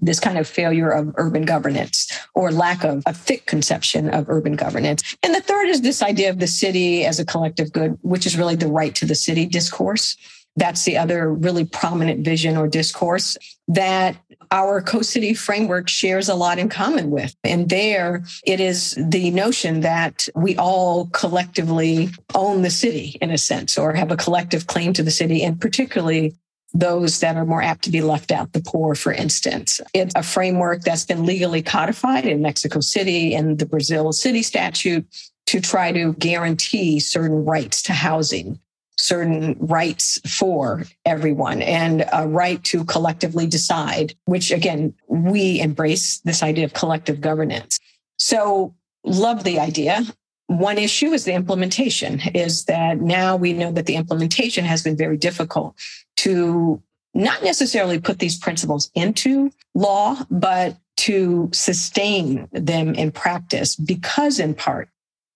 this 0.00 0.20
kind 0.20 0.38
of 0.38 0.46
failure 0.46 0.90
of 0.90 1.14
urban 1.16 1.44
governance 1.44 2.10
or 2.34 2.50
lack 2.50 2.84
of 2.84 3.02
a 3.06 3.14
thick 3.14 3.46
conception 3.46 4.08
of 4.10 4.28
urban 4.28 4.56
governance. 4.56 5.16
And 5.22 5.34
the 5.34 5.40
third 5.40 5.68
is 5.68 5.82
this 5.82 6.02
idea 6.02 6.30
of 6.30 6.38
the 6.38 6.46
city 6.46 7.04
as 7.04 7.18
a 7.18 7.24
collective 7.24 7.72
good, 7.72 7.98
which 8.02 8.26
is 8.26 8.36
really 8.36 8.56
the 8.56 8.66
right 8.66 8.94
to 8.96 9.06
the 9.06 9.14
city 9.14 9.46
discourse. 9.46 10.16
That's 10.56 10.84
the 10.84 10.96
other 10.98 11.32
really 11.32 11.64
prominent 11.64 12.24
vision 12.24 12.56
or 12.56 12.68
discourse 12.68 13.36
that 13.66 14.16
our 14.50 14.80
co-city 14.80 15.34
framework 15.34 15.88
shares 15.88 16.28
a 16.28 16.34
lot 16.34 16.58
in 16.58 16.68
common 16.68 17.10
with. 17.10 17.34
And 17.42 17.68
there 17.68 18.24
it 18.44 18.60
is 18.60 18.96
the 18.96 19.30
notion 19.32 19.80
that 19.80 20.28
we 20.36 20.56
all 20.56 21.06
collectively 21.06 22.10
own 22.34 22.62
the 22.62 22.70
city 22.70 23.18
in 23.20 23.30
a 23.30 23.38
sense 23.38 23.76
or 23.76 23.94
have 23.94 24.12
a 24.12 24.16
collective 24.16 24.66
claim 24.66 24.92
to 24.92 25.02
the 25.02 25.10
city 25.10 25.42
and 25.42 25.60
particularly 25.60 26.36
those 26.74 27.20
that 27.20 27.36
are 27.36 27.46
more 27.46 27.62
apt 27.62 27.84
to 27.84 27.90
be 27.90 28.02
left 28.02 28.32
out, 28.32 28.52
the 28.52 28.60
poor, 28.60 28.96
for 28.96 29.12
instance. 29.12 29.80
It's 29.94 30.12
a 30.16 30.22
framework 30.22 30.82
that's 30.82 31.04
been 31.04 31.24
legally 31.24 31.62
codified 31.62 32.26
in 32.26 32.42
Mexico 32.42 32.80
City 32.80 33.34
and 33.34 33.58
the 33.58 33.66
Brazil 33.66 34.12
City 34.12 34.42
Statute 34.42 35.06
to 35.46 35.60
try 35.60 35.92
to 35.92 36.14
guarantee 36.14 36.98
certain 36.98 37.44
rights 37.44 37.80
to 37.82 37.92
housing, 37.92 38.58
certain 38.98 39.56
rights 39.60 40.20
for 40.28 40.84
everyone, 41.04 41.62
and 41.62 42.04
a 42.12 42.26
right 42.26 42.62
to 42.64 42.84
collectively 42.84 43.46
decide, 43.46 44.14
which 44.24 44.50
again, 44.50 44.92
we 45.06 45.60
embrace 45.60 46.18
this 46.20 46.42
idea 46.42 46.64
of 46.64 46.72
collective 46.72 47.20
governance. 47.20 47.78
So, 48.18 48.74
love 49.04 49.44
the 49.44 49.60
idea. 49.60 50.02
One 50.46 50.78
issue 50.78 51.12
is 51.12 51.24
the 51.24 51.32
implementation, 51.32 52.20
is 52.34 52.64
that 52.66 53.00
now 53.00 53.36
we 53.36 53.52
know 53.52 53.72
that 53.72 53.86
the 53.86 53.96
implementation 53.96 54.64
has 54.64 54.82
been 54.82 54.96
very 54.96 55.16
difficult 55.16 55.74
to 56.18 56.82
not 57.14 57.42
necessarily 57.42 57.98
put 57.98 58.18
these 58.18 58.36
principles 58.36 58.90
into 58.94 59.50
law, 59.74 60.18
but 60.30 60.76
to 60.96 61.48
sustain 61.52 62.48
them 62.52 62.94
in 62.94 63.10
practice 63.10 63.74
because, 63.74 64.38
in 64.38 64.54
part, 64.54 64.88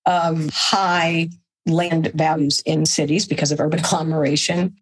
of 0.07 0.51
high 0.51 1.29
land 1.67 2.11
values 2.15 2.61
in 2.65 2.87
cities 2.87 3.27
because 3.27 3.53
of 3.53 3.61
urban 3.61 3.79
agglomeration 3.85 4.77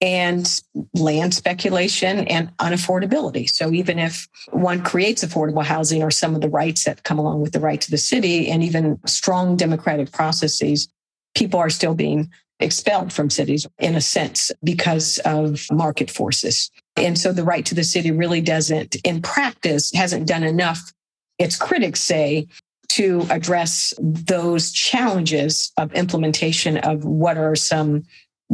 and 0.00 0.62
land 0.94 1.34
speculation 1.34 2.20
and 2.28 2.56
unaffordability. 2.58 3.48
So 3.48 3.72
even 3.72 3.98
if 3.98 4.28
one 4.50 4.82
creates 4.82 5.24
affordable 5.24 5.64
housing 5.64 6.02
or 6.02 6.10
some 6.10 6.34
of 6.34 6.40
the 6.40 6.48
rights 6.48 6.84
that 6.84 7.02
come 7.02 7.18
along 7.18 7.40
with 7.40 7.52
the 7.52 7.60
right 7.60 7.80
to 7.80 7.90
the 7.90 7.98
city 7.98 8.48
and 8.48 8.62
even 8.62 9.00
strong 9.06 9.56
democratic 9.56 10.12
processes, 10.12 10.88
people 11.34 11.58
are 11.58 11.70
still 11.70 11.94
being 11.94 12.30
expelled 12.60 13.12
from 13.12 13.30
cities 13.30 13.66
in 13.78 13.94
a 13.94 14.00
sense 14.00 14.50
because 14.62 15.18
of 15.24 15.66
market 15.70 16.10
forces. 16.10 16.70
And 16.96 17.18
so 17.18 17.32
the 17.32 17.44
right 17.44 17.64
to 17.66 17.74
the 17.74 17.84
city 17.84 18.10
really 18.10 18.40
doesn't, 18.40 18.96
in 19.04 19.22
practice, 19.22 19.92
hasn't 19.94 20.26
done 20.26 20.42
enough, 20.42 20.92
its 21.38 21.56
critics 21.56 22.00
say, 22.00 22.48
to 22.88 23.26
address 23.30 23.92
those 24.00 24.72
challenges 24.72 25.72
of 25.76 25.92
implementation 25.92 26.78
of 26.78 27.04
what 27.04 27.36
are 27.36 27.54
some 27.54 28.04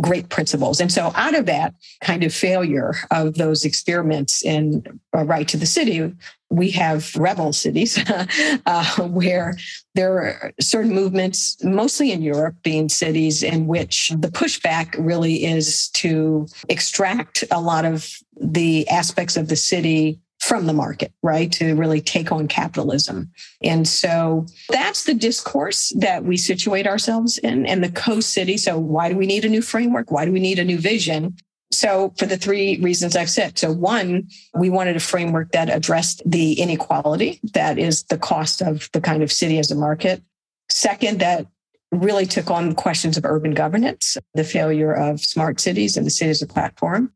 great 0.00 0.28
principles. 0.28 0.80
And 0.80 0.92
so, 0.92 1.12
out 1.14 1.34
of 1.34 1.46
that 1.46 1.74
kind 2.02 2.24
of 2.24 2.34
failure 2.34 2.94
of 3.10 3.34
those 3.34 3.64
experiments 3.64 4.44
in 4.44 5.00
Right 5.12 5.46
to 5.48 5.56
the 5.56 5.66
City, 5.66 6.12
we 6.50 6.70
have 6.70 7.14
rebel 7.16 7.52
cities 7.52 7.98
uh, 8.66 9.08
where 9.08 9.56
there 9.94 10.18
are 10.18 10.52
certain 10.60 10.94
movements, 10.94 11.56
mostly 11.62 12.12
in 12.12 12.22
Europe, 12.22 12.56
being 12.62 12.88
cities 12.88 13.42
in 13.42 13.66
which 13.66 14.10
the 14.18 14.28
pushback 14.28 14.94
really 14.98 15.44
is 15.44 15.88
to 15.90 16.46
extract 16.68 17.44
a 17.50 17.60
lot 17.60 17.84
of 17.84 18.08
the 18.40 18.88
aspects 18.88 19.36
of 19.36 19.48
the 19.48 19.56
city 19.56 20.20
from 20.44 20.66
the 20.66 20.72
market, 20.74 21.10
right? 21.22 21.50
To 21.52 21.74
really 21.74 22.02
take 22.02 22.30
on 22.30 22.48
capitalism. 22.48 23.30
And 23.62 23.88
so 23.88 24.44
that's 24.68 25.04
the 25.04 25.14
discourse 25.14 25.90
that 25.96 26.24
we 26.24 26.36
situate 26.36 26.86
ourselves 26.86 27.38
in 27.38 27.64
and 27.64 27.82
the 27.82 27.90
co 27.90 28.20
city. 28.20 28.58
So, 28.58 28.78
why 28.78 29.08
do 29.08 29.16
we 29.16 29.26
need 29.26 29.46
a 29.46 29.48
new 29.48 29.62
framework? 29.62 30.10
Why 30.10 30.26
do 30.26 30.32
we 30.32 30.40
need 30.40 30.58
a 30.58 30.64
new 30.64 30.76
vision? 30.78 31.36
So, 31.72 32.12
for 32.18 32.26
the 32.26 32.36
three 32.36 32.78
reasons 32.80 33.16
I've 33.16 33.30
said. 33.30 33.58
So, 33.58 33.72
one, 33.72 34.28
we 34.54 34.68
wanted 34.68 34.96
a 34.96 35.00
framework 35.00 35.52
that 35.52 35.70
addressed 35.70 36.20
the 36.26 36.60
inequality 36.60 37.40
that 37.54 37.78
is 37.78 38.02
the 38.04 38.18
cost 38.18 38.60
of 38.60 38.90
the 38.92 39.00
kind 39.00 39.22
of 39.22 39.32
city 39.32 39.58
as 39.58 39.70
a 39.70 39.74
market. 39.74 40.22
Second, 40.70 41.20
that 41.20 41.46
really 41.90 42.26
took 42.26 42.50
on 42.50 42.74
questions 42.74 43.16
of 43.16 43.24
urban 43.24 43.54
governance, 43.54 44.18
the 44.34 44.44
failure 44.44 44.92
of 44.92 45.20
smart 45.20 45.58
cities 45.58 45.96
and 45.96 46.04
the 46.04 46.10
city 46.10 46.30
as 46.30 46.42
a 46.42 46.46
platform. 46.46 47.12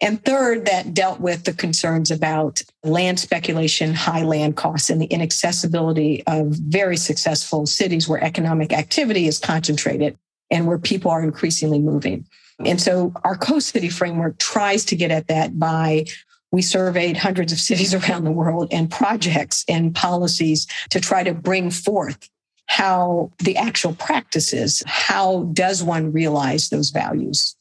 And 0.00 0.24
third, 0.24 0.66
that 0.66 0.94
dealt 0.94 1.20
with 1.20 1.44
the 1.44 1.52
concerns 1.52 2.10
about 2.10 2.62
land 2.82 3.20
speculation, 3.20 3.94
high 3.94 4.24
land 4.24 4.56
costs, 4.56 4.90
and 4.90 5.00
the 5.00 5.06
inaccessibility 5.06 6.24
of 6.26 6.48
very 6.48 6.96
successful 6.96 7.66
cities 7.66 8.08
where 8.08 8.22
economic 8.22 8.72
activity 8.72 9.28
is 9.28 9.38
concentrated 9.38 10.18
and 10.50 10.66
where 10.66 10.78
people 10.78 11.10
are 11.10 11.22
increasingly 11.22 11.78
moving. 11.78 12.26
And 12.64 12.80
so 12.80 13.12
our 13.24 13.36
Co 13.36 13.58
city 13.58 13.88
framework 13.88 14.38
tries 14.38 14.84
to 14.86 14.96
get 14.96 15.10
at 15.10 15.28
that 15.28 15.58
by 15.58 16.06
we 16.50 16.62
surveyed 16.62 17.16
hundreds 17.16 17.52
of 17.52 17.58
cities 17.58 17.94
around 18.08 18.24
the 18.24 18.32
world 18.32 18.68
and 18.70 18.90
projects 18.90 19.64
and 19.68 19.94
policies 19.94 20.66
to 20.90 21.00
try 21.00 21.22
to 21.22 21.34
bring 21.34 21.70
forth 21.70 22.28
how 22.66 23.30
the 23.38 23.56
actual 23.56 23.94
practices, 23.94 24.82
how 24.86 25.44
does 25.52 25.82
one 25.82 26.12
realize 26.12 26.68
those 26.68 26.90
values? 26.90 27.56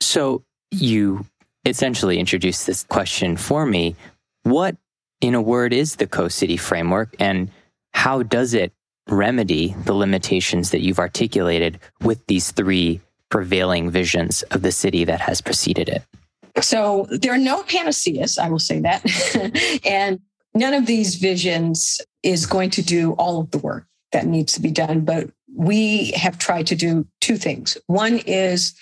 So 0.00 0.44
you 0.70 1.26
essentially 1.64 2.18
introduced 2.18 2.66
this 2.66 2.84
question 2.84 3.36
for 3.36 3.66
me. 3.66 3.96
What, 4.42 4.76
in 5.20 5.34
a 5.34 5.42
word, 5.42 5.72
is 5.72 5.96
the 5.96 6.06
Co 6.06 6.28
City 6.28 6.56
framework 6.56 7.14
and 7.18 7.50
how 7.92 8.22
does 8.22 8.54
it 8.54 8.72
remedy 9.08 9.74
the 9.84 9.92
limitations 9.92 10.70
that 10.70 10.80
you've 10.80 10.98
articulated 10.98 11.78
with 12.00 12.24
these 12.26 12.50
three 12.52 13.00
prevailing 13.28 13.90
visions 13.90 14.42
of 14.44 14.62
the 14.62 14.72
city 14.72 15.04
that 15.04 15.20
has 15.20 15.40
preceded 15.40 15.88
it? 15.88 16.02
So 16.62 17.06
there 17.10 17.32
are 17.32 17.38
no 17.38 17.62
panaceas, 17.62 18.38
I 18.38 18.48
will 18.48 18.58
say 18.58 18.80
that. 18.80 19.80
and 19.84 20.20
none 20.54 20.74
of 20.74 20.86
these 20.86 21.16
visions 21.16 22.00
is 22.22 22.46
going 22.46 22.70
to 22.70 22.82
do 22.82 23.12
all 23.12 23.40
of 23.40 23.50
the 23.50 23.58
work 23.58 23.86
that 24.12 24.26
needs 24.26 24.52
to 24.54 24.60
be 24.60 24.70
done. 24.70 25.02
But 25.02 25.30
we 25.54 26.12
have 26.12 26.38
tried 26.38 26.66
to 26.68 26.76
do 26.76 27.06
two 27.20 27.36
things. 27.36 27.76
One 27.86 28.18
is 28.18 28.74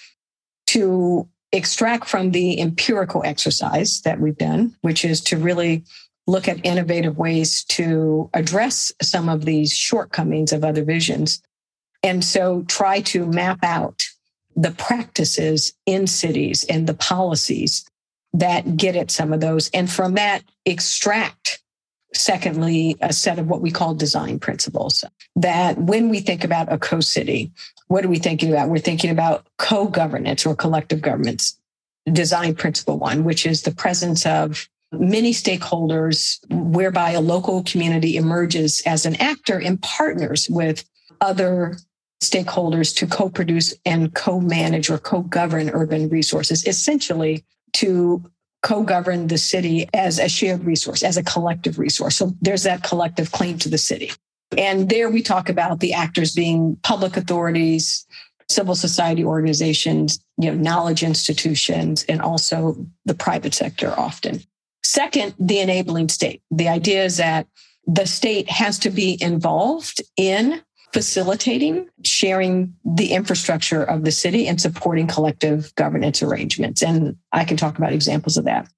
to 0.68 1.28
extract 1.52 2.08
from 2.08 2.30
the 2.32 2.60
empirical 2.60 3.22
exercise 3.24 4.00
that 4.02 4.20
we've 4.20 4.36
done, 4.36 4.76
which 4.82 5.04
is 5.04 5.20
to 5.22 5.36
really 5.36 5.84
look 6.26 6.46
at 6.46 6.64
innovative 6.64 7.16
ways 7.16 7.64
to 7.64 8.28
address 8.34 8.92
some 9.00 9.28
of 9.28 9.44
these 9.46 9.72
shortcomings 9.72 10.52
of 10.52 10.62
other 10.62 10.84
visions. 10.84 11.42
And 12.02 12.22
so 12.22 12.64
try 12.68 13.00
to 13.02 13.26
map 13.26 13.58
out 13.62 14.04
the 14.54 14.72
practices 14.72 15.72
in 15.86 16.06
cities 16.06 16.64
and 16.64 16.86
the 16.86 16.94
policies 16.94 17.88
that 18.34 18.76
get 18.76 18.94
at 18.94 19.10
some 19.10 19.32
of 19.32 19.40
those. 19.40 19.70
And 19.70 19.90
from 19.90 20.14
that, 20.14 20.42
extract, 20.66 21.62
secondly, 22.14 22.96
a 23.00 23.12
set 23.12 23.38
of 23.38 23.48
what 23.48 23.60
we 23.60 23.70
call 23.70 23.94
design 23.94 24.38
principles 24.38 25.04
that 25.36 25.78
when 25.78 26.08
we 26.08 26.20
think 26.20 26.44
about 26.44 26.72
a 26.72 26.78
co 26.78 27.00
city, 27.00 27.52
what 27.88 28.04
are 28.04 28.08
we 28.08 28.18
thinking 28.18 28.52
about? 28.52 28.68
We're 28.68 28.78
thinking 28.78 29.10
about 29.10 29.46
co 29.58 29.86
governance 29.86 30.46
or 30.46 30.54
collective 30.54 31.00
governance, 31.00 31.58
design 32.10 32.54
principle 32.54 32.98
one, 32.98 33.24
which 33.24 33.46
is 33.46 33.62
the 33.62 33.74
presence 33.74 34.26
of 34.26 34.68
many 34.92 35.32
stakeholders, 35.32 36.38
whereby 36.50 37.10
a 37.10 37.20
local 37.20 37.62
community 37.64 38.16
emerges 38.16 38.82
as 38.86 39.04
an 39.04 39.16
actor 39.16 39.58
and 39.58 39.80
partners 39.82 40.48
with 40.50 40.84
other 41.20 41.76
stakeholders 42.22 42.94
to 42.96 43.06
co 43.06 43.28
produce 43.28 43.74
and 43.84 44.14
co 44.14 44.40
manage 44.40 44.90
or 44.90 44.98
co 44.98 45.22
govern 45.22 45.70
urban 45.70 46.08
resources, 46.08 46.66
essentially 46.66 47.44
to 47.74 48.22
co 48.62 48.82
govern 48.82 49.28
the 49.28 49.38
city 49.38 49.88
as 49.94 50.18
a 50.18 50.28
shared 50.28 50.64
resource, 50.64 51.02
as 51.02 51.16
a 51.16 51.22
collective 51.22 51.78
resource. 51.78 52.16
So 52.16 52.34
there's 52.40 52.64
that 52.64 52.82
collective 52.82 53.32
claim 53.32 53.58
to 53.58 53.68
the 53.68 53.78
city. 53.78 54.12
And 54.56 54.88
there 54.88 55.10
we 55.10 55.22
talk 55.22 55.48
about 55.48 55.80
the 55.80 55.92
actors 55.92 56.34
being 56.34 56.76
public 56.82 57.16
authorities, 57.16 58.06
civil 58.48 58.74
society 58.74 59.24
organizations, 59.24 60.20
you 60.38 60.50
know, 60.50 60.56
knowledge 60.56 61.02
institutions, 61.02 62.04
and 62.08 62.20
also 62.20 62.76
the 63.04 63.14
private 63.14 63.54
sector 63.54 63.92
often. 63.98 64.42
Second, 64.82 65.34
the 65.38 65.58
enabling 65.58 66.08
state. 66.08 66.42
The 66.50 66.68
idea 66.68 67.04
is 67.04 67.18
that 67.18 67.46
the 67.86 68.06
state 68.06 68.48
has 68.50 68.78
to 68.80 68.90
be 68.90 69.18
involved 69.20 70.02
in 70.16 70.62
facilitating 70.92 71.88
sharing 72.04 72.74
the 72.84 73.12
infrastructure 73.12 73.82
of 73.82 74.04
the 74.04 74.12
city 74.12 74.46
and 74.46 74.60
supporting 74.60 75.06
collective 75.06 75.74
governance 75.74 76.22
arrangements. 76.22 76.82
And 76.82 77.16
I 77.32 77.44
can 77.44 77.56
talk 77.56 77.78
about 77.78 77.92
examples 77.92 78.36
of 78.36 78.44
that. 78.46 78.68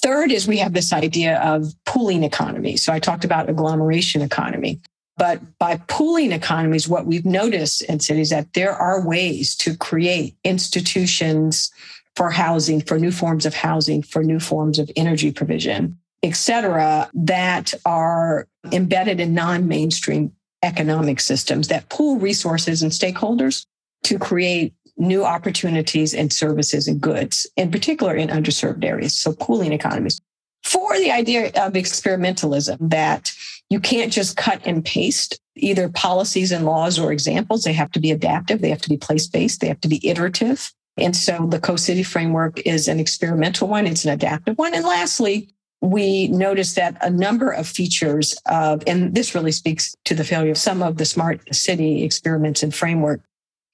Third 0.00 0.30
is 0.30 0.46
we 0.46 0.58
have 0.58 0.74
this 0.74 0.92
idea 0.92 1.40
of 1.40 1.72
pooling 1.84 2.22
economy. 2.22 2.76
So 2.76 2.92
I 2.92 3.00
talked 3.00 3.24
about 3.24 3.48
agglomeration 3.48 4.22
economy. 4.22 4.80
But 5.16 5.40
by 5.58 5.80
pooling 5.88 6.30
economies, 6.30 6.88
what 6.88 7.06
we've 7.06 7.24
noticed 7.24 7.82
in 7.82 7.98
cities 7.98 8.30
that 8.30 8.52
there 8.52 8.72
are 8.72 9.04
ways 9.04 9.56
to 9.56 9.76
create 9.76 10.36
institutions 10.44 11.72
for 12.14 12.30
housing, 12.30 12.80
for 12.80 12.98
new 12.98 13.10
forms 13.10 13.44
of 13.44 13.54
housing, 13.54 14.02
for 14.02 14.22
new 14.22 14.38
forms 14.38 14.78
of 14.78 14.90
energy 14.94 15.32
provision, 15.32 15.98
et 16.22 16.36
cetera, 16.36 17.10
that 17.14 17.74
are 17.84 18.46
embedded 18.70 19.18
in 19.18 19.34
non-mainstream 19.34 20.32
economic 20.62 21.20
systems 21.20 21.68
that 21.68 21.88
pool 21.88 22.18
resources 22.18 22.82
and 22.82 22.92
stakeholders 22.92 23.64
to 24.04 24.18
create 24.18 24.74
new 24.96 25.24
opportunities 25.24 26.14
and 26.14 26.32
services 26.32 26.88
and 26.88 27.00
goods, 27.00 27.46
in 27.56 27.70
particular 27.70 28.14
in 28.14 28.28
underserved 28.28 28.84
areas. 28.84 29.14
So 29.14 29.32
pooling 29.32 29.72
economies. 29.72 30.20
For 30.64 30.98
the 30.98 31.12
idea 31.12 31.46
of 31.48 31.74
experimentalism, 31.74 32.90
that 32.90 33.32
you 33.70 33.80
can't 33.80 34.12
just 34.12 34.36
cut 34.36 34.60
and 34.64 34.84
paste 34.84 35.38
either 35.54 35.88
policies 35.88 36.52
and 36.52 36.64
laws 36.64 36.98
or 36.98 37.12
examples. 37.12 37.64
They 37.64 37.72
have 37.72 37.90
to 37.92 38.00
be 38.00 38.10
adaptive. 38.10 38.60
They 38.60 38.70
have 38.70 38.80
to 38.82 38.88
be 38.88 38.96
place 38.96 39.26
based. 39.26 39.60
They 39.60 39.68
have 39.68 39.80
to 39.82 39.88
be 39.88 40.06
iterative. 40.06 40.72
And 40.96 41.14
so 41.14 41.46
the 41.48 41.60
Co-City 41.60 42.02
framework 42.02 42.60
is 42.66 42.88
an 42.88 42.98
experimental 42.98 43.68
one. 43.68 43.86
It's 43.86 44.04
an 44.04 44.12
adaptive 44.12 44.58
one. 44.58 44.74
And 44.74 44.84
lastly, 44.84 45.48
we 45.80 46.28
noticed 46.28 46.76
that 46.76 46.96
a 47.00 47.10
number 47.10 47.50
of 47.50 47.66
features 47.66 48.36
of, 48.46 48.82
and 48.86 49.14
this 49.14 49.34
really 49.34 49.52
speaks 49.52 49.94
to 50.04 50.14
the 50.14 50.24
failure 50.24 50.50
of 50.50 50.58
some 50.58 50.82
of 50.82 50.96
the 50.96 51.04
smart 51.04 51.54
city 51.54 52.02
experiments 52.02 52.62
and 52.62 52.74
framework, 52.74 53.22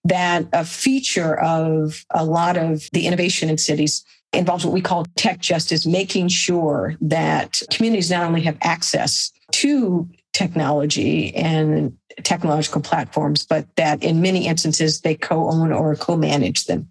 that 0.05 0.47
a 0.53 0.65
feature 0.65 1.39
of 1.41 2.05
a 2.11 2.25
lot 2.25 2.57
of 2.57 2.89
the 2.93 3.07
innovation 3.07 3.49
in 3.49 3.57
cities 3.57 4.05
involves 4.35 4.65
what 4.65 4.75
we 4.75 4.83
call 4.83 5.07
tech 5.17 5.41
justice, 5.41 5.87
making 5.87 6.29
sure 6.29 6.97
that 7.01 7.63
communities 7.71 8.11
not 8.11 8.25
only 8.25 8.43
have 8.43 8.59
access 8.63 9.33
to 9.53 10.09
technology 10.35 11.35
and 11.35 11.97
technological 12.23 12.83
platforms, 12.83 13.47
but 13.47 13.67
that 13.77 14.03
in 14.03 14.21
many 14.21 14.47
instances 14.47 15.01
they 15.01 15.15
co 15.15 15.49
own 15.49 15.73
or 15.73 15.97
co 15.97 16.17
manage 16.17 16.67
them 16.67 16.91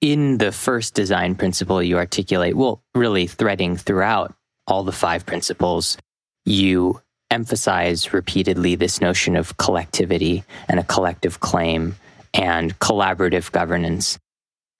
in 0.00 0.38
the 0.38 0.52
first 0.52 0.94
design 0.94 1.34
principle 1.34 1.82
you 1.82 1.96
articulate, 1.96 2.56
well, 2.56 2.82
really 2.94 3.26
threading 3.26 3.76
throughout 3.76 4.34
all 4.66 4.82
the 4.82 4.92
five 4.92 5.24
principles, 5.24 5.96
you 6.44 7.00
emphasize 7.30 8.12
repeatedly 8.12 8.74
this 8.74 9.00
notion 9.00 9.36
of 9.36 9.56
collectivity 9.56 10.44
and 10.68 10.78
a 10.78 10.84
collective 10.84 11.40
claim 11.40 11.96
and 12.34 12.78
collaborative 12.78 13.50
governance. 13.52 14.18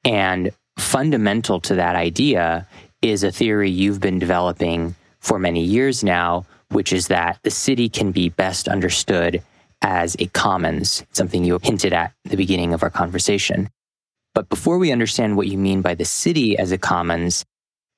And 0.04 0.50
fundamental 0.78 1.60
to 1.60 1.74
that 1.76 1.96
idea 1.96 2.68
is 3.02 3.24
a 3.24 3.32
theory 3.32 3.70
you've 3.70 4.00
been 4.00 4.18
developing 4.18 4.94
for 5.20 5.38
many 5.38 5.62
years 5.62 6.04
now, 6.04 6.46
which 6.70 6.92
is 6.92 7.08
that 7.08 7.38
the 7.42 7.50
city 7.50 7.88
can 7.88 8.12
be 8.12 8.28
best 8.28 8.68
understood 8.68 9.42
as 9.82 10.16
a 10.18 10.26
commons, 10.28 11.04
something 11.12 11.44
you 11.44 11.58
hinted 11.62 11.92
at 11.92 12.12
the 12.24 12.36
beginning 12.36 12.72
of 12.72 12.82
our 12.82 12.90
conversation. 12.90 13.68
But 14.36 14.50
before 14.50 14.76
we 14.76 14.92
understand 14.92 15.38
what 15.38 15.46
you 15.46 15.56
mean 15.56 15.80
by 15.80 15.94
the 15.94 16.04
city 16.04 16.58
as 16.58 16.70
a 16.70 16.76
commons, 16.76 17.42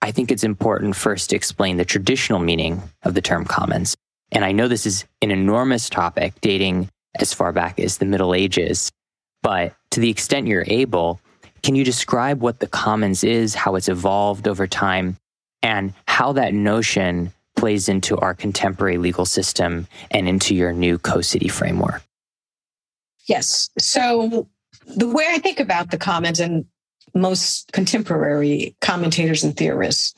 I 0.03 0.13
think 0.13 0.31
it's 0.31 0.45
important 0.45 0.95
first 0.95 1.31
to 1.31 1.37
explain 1.37 1.79
the 1.79 1.85
traditional 1.85 2.39
meaning 2.39 2.81
of 3.03 3.15
the 3.15 3.21
term 3.21 3.45
commons. 3.45 3.97
And 4.31 4.45
I 4.45 4.53
know 4.53 4.69
this 4.69 4.87
is 4.87 5.05
an 5.21 5.33
enormous 5.33 5.91
topic 5.91 6.35
dating 6.41 6.91
as 7.17 7.35
far 7.35 7.51
back 7.51 7.81
as 7.81 7.99
the 7.99 8.05
Middle 8.05 8.37
Ages, 8.37 8.89
but 9.43 9.75
to 9.91 9.99
the 9.99 10.11
extent 10.11 10.47
you're 10.47 10.63
able, 10.69 11.19
can 11.65 11.75
you 11.75 11.83
describe 11.83 12.41
what 12.41 12.61
the 12.61 12.69
commons 12.69 13.25
is, 13.25 13.57
how 13.57 13.75
it's 13.75 13.89
evolved 13.89 14.47
over 14.47 14.69
time, 14.69 15.17
and 15.65 15.93
how 16.07 16.31
that 16.35 16.55
notion 16.55 17.33
plays 17.57 17.89
into 17.89 18.17
our 18.17 18.33
contemporary 18.33 18.99
legal 18.99 19.27
system 19.27 19.89
and 20.13 20.29
into 20.29 20.55
your 20.55 20.73
new 20.73 20.99
Co 20.99 21.21
City 21.21 21.49
framework? 21.49 22.05
Yes. 23.27 23.71
So 23.81 24.47
the 24.97 25.09
way 25.09 25.27
I 25.31 25.39
think 25.39 25.61
about 25.61 25.91
the 25.91 25.99
commons 25.99 26.41
and 26.41 26.65
most 27.15 27.73
contemporary 27.73 28.77
commentators 28.81 29.45
and 29.45 29.57
theorists 29.57 30.15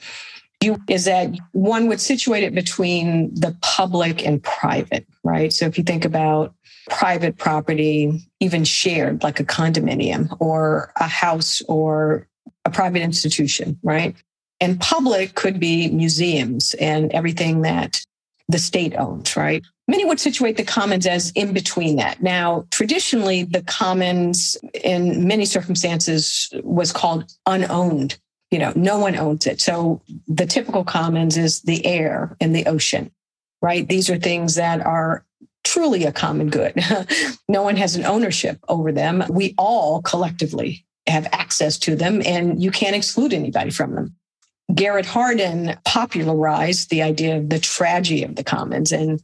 you, 0.63 0.79
is 0.89 1.07
that 1.07 1.31
one 1.53 1.89
would 1.89 2.01
situate 2.01 2.45
it 2.45 2.55
between 2.55 3.35
the 3.35 3.57
public 3.63 4.25
and 4.27 4.43
private, 4.43 5.07
right? 5.25 5.53
So 5.53 5.67
if 5.67 5.79
you 5.79 5.85
think 5.85 6.05
about 6.05 6.55
private 6.91 7.39
property, 7.39 8.29
even 8.41 8.65
shared, 8.65 9.23
like 9.23 9.41
a 9.41 9.45
condominium 9.45 10.37
or 10.39 10.93
a 10.97 11.09
house 11.09 11.63
or 11.63 12.29
a 12.65 12.71
private 12.71 13.03
institution, 13.03 13.79
right? 13.83 14.15
And 14.61 14.81
public 14.81 15.35
could 15.35 15.59
be 15.59 15.89
museums 15.89 16.75
and 16.75 17.11
everything 17.13 17.63
that 17.63 18.05
the 18.49 18.59
state 18.59 18.95
owns, 18.97 19.37
right? 19.37 19.65
Many 19.91 20.05
would 20.05 20.21
situate 20.21 20.57
the 20.57 20.63
commons 20.63 21.05
as 21.05 21.33
in 21.33 21.53
between 21.53 21.97
that. 21.97 22.23
Now, 22.23 22.65
traditionally, 22.71 23.43
the 23.43 23.63
commons 23.63 24.57
in 24.85 25.27
many 25.27 25.45
circumstances 25.45 26.49
was 26.63 26.93
called 26.93 27.33
unowned. 27.45 28.17
You 28.53 28.61
know, 28.61 28.73
no 28.77 29.01
one 29.01 29.17
owns 29.17 29.49
it. 29.49 29.61
So 29.61 30.01
the 30.29 30.47
typical 30.47 30.85
commons 30.85 31.37
is 31.37 31.63
the 31.63 31.85
air 31.85 32.37
and 32.41 32.55
the 32.55 32.67
ocean, 32.67 33.11
right? 33.63 33.89
These 33.89 34.09
are 34.11 34.17
things 34.17 34.55
that 34.55 34.81
are 34.81 35.25
truly 35.65 36.05
a 36.05 36.13
common 36.13 36.51
good. 36.51 36.81
no 37.49 37.65
one 37.65 37.75
has 37.75 37.97
an 37.97 38.07
ownership 38.07 38.61
over 38.69 38.93
them. 38.93 39.25
We 39.29 39.57
all 39.59 40.03
collectively 40.03 40.87
have 41.09 41.27
access 41.33 41.77
to 41.81 41.97
them, 41.97 42.23
and 42.25 42.63
you 42.63 42.71
can't 42.71 42.95
exclude 42.95 43.33
anybody 43.33 43.71
from 43.71 43.97
them. 43.97 44.15
Garrett 44.73 45.07
Hardin 45.07 45.77
popularized 45.85 46.91
the 46.91 47.03
idea 47.03 47.39
of 47.39 47.51
the 47.51 47.59
tragedy 47.59 48.23
of 48.23 48.37
the 48.37 48.45
commons. 48.45 48.93
And 48.93 49.21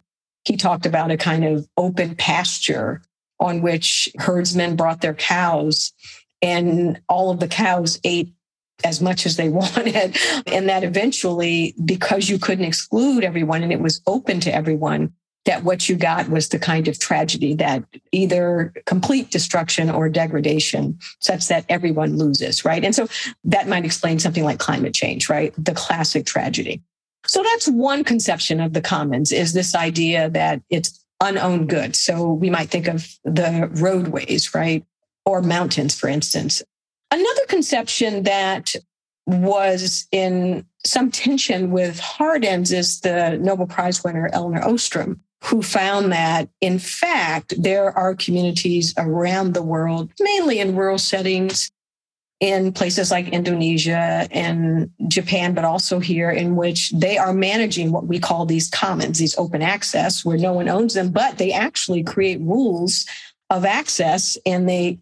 he 0.47 0.57
talked 0.57 0.87
about 0.87 1.11
a 1.11 1.17
kind 1.17 1.45
of 1.45 1.69
open 1.77 2.15
pasture 2.15 3.03
on 3.41 3.63
which 3.63 4.09
herdsmen 4.19 4.77
brought 4.77 5.01
their 5.01 5.15
cows 5.15 5.93
and 6.41 7.01
all 7.09 7.31
of 7.31 7.41
the 7.41 7.49
cows 7.49 7.99
ate 8.05 8.33
as 8.85 9.01
much 9.01 9.27
as 9.27 9.37
they 9.37 9.49
wanted. 9.51 10.17
And 10.47 10.69
that 10.69 10.85
eventually, 10.85 11.75
because 11.85 12.29
you 12.29 12.39
couldn't 12.39 12.65
exclude 12.65 13.25
everyone 13.25 13.63
and 13.63 13.73
it 13.73 13.81
was 13.81 14.01
open 14.07 14.41
to 14.41 14.55
everyone, 14.55 15.13
that 15.47 15.63
what 15.63 15.89
you 15.89 15.97
got 15.97 16.29
was 16.29 16.49
the 16.49 16.59
kind 16.59 16.89
of 16.89 16.99
tragedy 16.99 17.55
that 17.55 17.85
either 18.13 18.73
complete 18.85 19.31
destruction 19.31 19.89
or 19.89 20.09
degradation, 20.09 20.99
such 21.21 21.49
that 21.49 21.65
everyone 21.69 22.19
loses, 22.19 22.65
right? 22.65 22.85
And 22.85 22.95
so 22.95 23.07
that 23.45 23.69
might 23.69 23.85
explain 23.85 24.19
something 24.19 24.45
like 24.45 24.59
climate 24.59 24.93
change, 24.93 25.29
right? 25.29 25.55
The 25.57 25.75
classic 25.75 26.27
tragedy. 26.27 26.83
So 27.29 27.43
that's 27.43 27.69
one 27.69 28.05
conception 28.05 28.61
of 28.61 28.73
the 28.73 28.81
commons 28.81 29.33
is 29.33 29.53
this 29.53 29.75
idea 29.75 30.31
that 30.31 30.62
it's 30.71 31.05
unowned 31.21 31.69
goods. 31.69 31.99
So 31.99 32.33
we 32.33 32.51
might 32.51 32.71
think 32.71 32.89
of 32.89 33.09
the 33.25 33.69
roadways, 33.73 34.55
right? 34.55 34.85
Or 35.25 35.43
mountains, 35.43 35.99
for 35.99 36.09
instance. 36.09 36.62
Another 37.11 37.47
conception 37.49 38.25
that 38.25 38.75
was 39.27 40.07
in 40.12 40.65
some 40.85 41.11
tension 41.11 41.71
with 41.71 41.99
Hardin's 41.99 42.73
is 42.73 43.01
the 43.01 43.39
Nobel 43.41 43.67
Prize 43.67 44.05
winner 44.05 44.29
Elinor 44.33 44.62
Ostrom, 44.62 45.21
who 45.45 45.62
found 45.62 46.12
that, 46.12 46.49
in 46.61 46.79
fact, 46.79 47.55
there 47.61 47.97
are 47.97 48.15
communities 48.15 48.95
around 48.97 49.55
the 49.55 49.62
world, 49.62 50.11
mainly 50.21 50.61
in 50.61 50.77
rural 50.77 50.99
settings, 50.99 51.71
in 52.40 52.72
places 52.72 53.11
like 53.11 53.29
Indonesia 53.29 54.29
and 54.31 54.90
Japan, 55.09 55.55
but 55.55 55.64
also 55.64 55.99
here, 55.99 56.31
in 56.31 56.55
which 56.55 56.90
they 56.90 57.16
are 57.16 57.33
managing 57.33 57.92
what 57.92 58.07
we 58.07 58.18
call 58.18 58.44
these 58.44 58.68
commons, 58.68 59.18
these 59.18 59.38
open 59.38 59.62
access, 59.62 60.25
where 60.25 60.37
no 60.37 60.53
one 60.53 60.68
owns 60.68 60.94
them, 60.94 61.11
but 61.11 61.38
they 61.38 61.53
actually 61.53 62.03
create 62.03 62.40
rules 62.40 63.07
of 63.49 63.64
access 63.64 64.37
and 64.44 64.68
they 64.68 64.99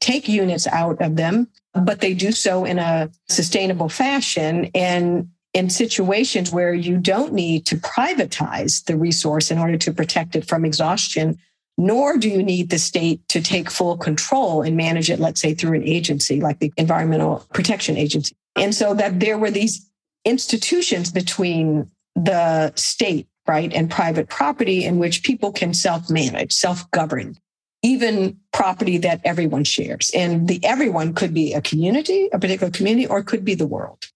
take 0.00 0.28
units 0.28 0.66
out 0.68 1.00
of 1.02 1.16
them, 1.16 1.48
but 1.74 2.00
they 2.00 2.14
do 2.14 2.32
so 2.32 2.64
in 2.64 2.78
a 2.78 3.10
sustainable 3.28 3.88
fashion. 3.88 4.70
And 4.74 5.28
in 5.52 5.70
situations 5.70 6.52
where 6.52 6.72
you 6.72 6.96
don't 6.98 7.32
need 7.32 7.66
to 7.66 7.76
privatize 7.76 8.84
the 8.84 8.96
resource 8.96 9.50
in 9.50 9.58
order 9.58 9.76
to 9.76 9.92
protect 9.92 10.36
it 10.36 10.46
from 10.46 10.64
exhaustion, 10.64 11.38
nor 11.78 12.18
do 12.18 12.28
you 12.28 12.42
need 12.42 12.70
the 12.70 12.78
state 12.78 13.26
to 13.28 13.40
take 13.40 13.70
full 13.70 13.96
control 13.96 14.62
and 14.62 14.76
manage 14.76 15.10
it, 15.10 15.20
let's 15.20 15.40
say 15.40 15.54
through 15.54 15.76
an 15.76 15.84
agency 15.84 16.40
like 16.40 16.58
the 16.58 16.72
Environmental 16.76 17.46
Protection 17.54 17.96
Agency. 17.96 18.34
And 18.56 18.74
so 18.74 18.94
that 18.94 19.20
there 19.20 19.38
were 19.38 19.52
these 19.52 19.88
institutions 20.24 21.12
between 21.12 21.88
the 22.16 22.72
state, 22.74 23.28
right, 23.46 23.72
and 23.72 23.88
private 23.88 24.28
property 24.28 24.84
in 24.84 24.98
which 24.98 25.22
people 25.22 25.52
can 25.52 25.72
self 25.72 26.10
manage, 26.10 26.52
self 26.52 26.90
govern, 26.90 27.36
even 27.84 28.38
property 28.52 28.98
that 28.98 29.20
everyone 29.24 29.62
shares. 29.62 30.10
And 30.12 30.48
the 30.48 30.62
everyone 30.64 31.14
could 31.14 31.32
be 31.32 31.54
a 31.54 31.62
community, 31.62 32.28
a 32.32 32.40
particular 32.40 32.72
community, 32.72 33.06
or 33.06 33.20
it 33.20 33.26
could 33.26 33.44
be 33.44 33.54
the 33.54 33.68
world. 33.68 34.06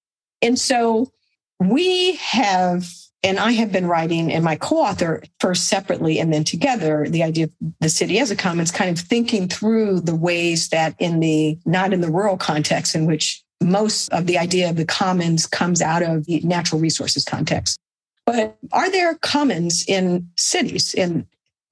And 0.43 0.59
so 0.59 1.13
we 1.61 2.17
have 2.17 2.91
and 3.23 3.39
I 3.39 3.53
have 3.53 3.71
been 3.71 3.87
writing, 3.87 4.33
and 4.33 4.45
my 4.45 4.57
co 4.57 4.79
author 4.79 5.23
first 5.39 5.69
separately 5.69 6.19
and 6.19 6.33
then 6.33 6.45
together, 6.45 7.07
the 7.09 7.23
idea 7.23 7.45
of 7.45 7.53
the 7.81 7.89
city 7.89 8.19
as 8.19 8.31
a 8.31 8.37
commons, 8.37 8.71
kind 8.71 8.91
of 8.91 9.05
thinking 9.05 9.49
through 9.49 10.01
the 10.01 10.17
ways 10.17 10.71
that 10.71 10.95
in 10.99 11.21
the 11.21 11.59
not 11.65 11.93
in 11.93 12.01
the 12.01 12.11
rural 12.11 12.37
context 12.37 12.95
in 12.95 13.07
which 13.07 13.43
most 13.63 14.09
of 14.09 14.27
the 14.27 14.39
idea 14.39 14.69
of 14.69 14.77
the 14.77 14.85
commons 14.85 15.47
comes 15.47 15.81
out 15.81 16.03
of 16.03 16.27
the 16.27 16.41
natural 16.41 16.81
resources 16.81 17.25
context. 17.25 17.79
But 18.27 18.57
are 18.73 18.91
there 18.91 19.15
commons 19.17 19.85
in 19.87 20.29
cities, 20.37 20.95
in 20.95 21.27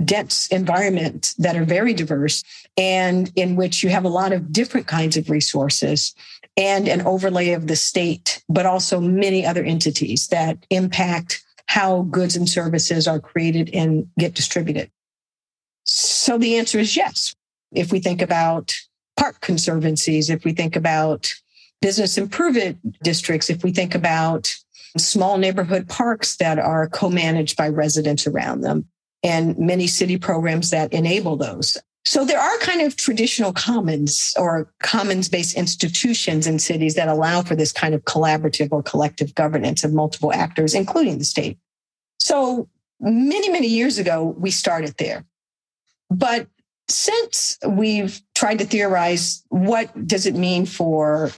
dense 0.04 0.46
environments 0.48 1.34
that 1.34 1.56
are 1.56 1.64
very 1.64 1.92
diverse 1.92 2.42
and 2.76 3.30
in 3.36 3.56
which 3.56 3.82
you 3.82 3.90
have 3.90 4.04
a 4.04 4.08
lot 4.08 4.32
of 4.32 4.52
different 4.52 4.86
kinds 4.86 5.16
of 5.16 5.28
resources 5.28 6.14
and 6.56 6.88
an 6.88 7.02
overlay 7.02 7.52
of 7.52 7.66
the 7.66 7.76
state, 7.76 8.42
but 8.48 8.66
also 8.66 9.00
many 9.00 9.44
other 9.46 9.62
entities 9.62 10.28
that 10.28 10.58
impact 10.70 11.42
how 11.66 12.02
goods 12.02 12.36
and 12.36 12.48
services 12.48 13.06
are 13.06 13.20
created 13.20 13.70
and 13.72 14.08
get 14.18 14.34
distributed? 14.34 14.90
So 15.84 16.36
the 16.38 16.56
answer 16.56 16.78
is 16.78 16.96
yes. 16.96 17.34
If 17.72 17.92
we 17.92 18.00
think 18.00 18.20
about 18.20 18.74
park 19.16 19.40
conservancies, 19.40 20.30
if 20.30 20.44
we 20.44 20.52
think 20.52 20.76
about 20.76 21.32
business 21.80 22.18
improvement 22.18 22.78
districts, 23.02 23.50
if 23.50 23.62
we 23.62 23.70
think 23.70 23.94
about 23.94 24.54
small 24.98 25.38
neighborhood 25.38 25.88
parks 25.88 26.36
that 26.36 26.58
are 26.58 26.88
co 26.88 27.08
managed 27.08 27.56
by 27.56 27.68
residents 27.68 28.26
around 28.26 28.62
them, 28.62 28.86
and 29.22 29.58
many 29.58 29.86
city 29.86 30.18
programs 30.18 30.70
that 30.70 30.92
enable 30.92 31.36
those. 31.36 31.76
So 32.04 32.24
there 32.24 32.40
are 32.40 32.58
kind 32.58 32.80
of 32.80 32.96
traditional 32.96 33.52
commons 33.52 34.34
or 34.38 34.72
commons 34.82 35.28
based 35.28 35.56
institutions 35.56 36.46
in 36.46 36.58
cities 36.58 36.94
that 36.94 37.08
allow 37.08 37.42
for 37.42 37.54
this 37.54 37.72
kind 37.72 37.94
of 37.94 38.02
collaborative 38.04 38.68
or 38.72 38.82
collective 38.82 39.34
governance 39.34 39.84
of 39.84 39.92
multiple 39.92 40.32
actors, 40.32 40.74
including 40.74 41.18
the 41.18 41.24
state. 41.24 41.58
So 42.18 42.68
many, 43.00 43.50
many 43.50 43.66
years 43.66 43.98
ago, 43.98 44.34
we 44.38 44.50
started 44.50 44.94
there. 44.98 45.24
But 46.10 46.48
since 46.88 47.58
we've 47.66 48.20
tried 48.34 48.58
to 48.58 48.64
theorize 48.64 49.44
what 49.48 50.06
does 50.06 50.26
it 50.26 50.34
mean 50.34 50.66
for 50.66 51.30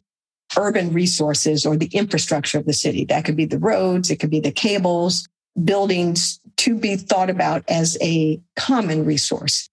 urban 0.56 0.92
resources 0.92 1.66
or 1.66 1.76
the 1.76 1.90
infrastructure 1.92 2.58
of 2.58 2.66
the 2.66 2.72
city, 2.72 3.04
that 3.06 3.24
could 3.24 3.36
be 3.36 3.44
the 3.44 3.58
roads, 3.58 4.10
it 4.10 4.16
could 4.16 4.30
be 4.30 4.40
the 4.40 4.52
cables, 4.52 5.28
buildings 5.62 6.40
to 6.56 6.74
be 6.74 6.96
thought 6.96 7.30
about 7.30 7.64
as 7.68 7.98
a 8.00 8.40
common 8.56 9.04
resource. 9.04 9.68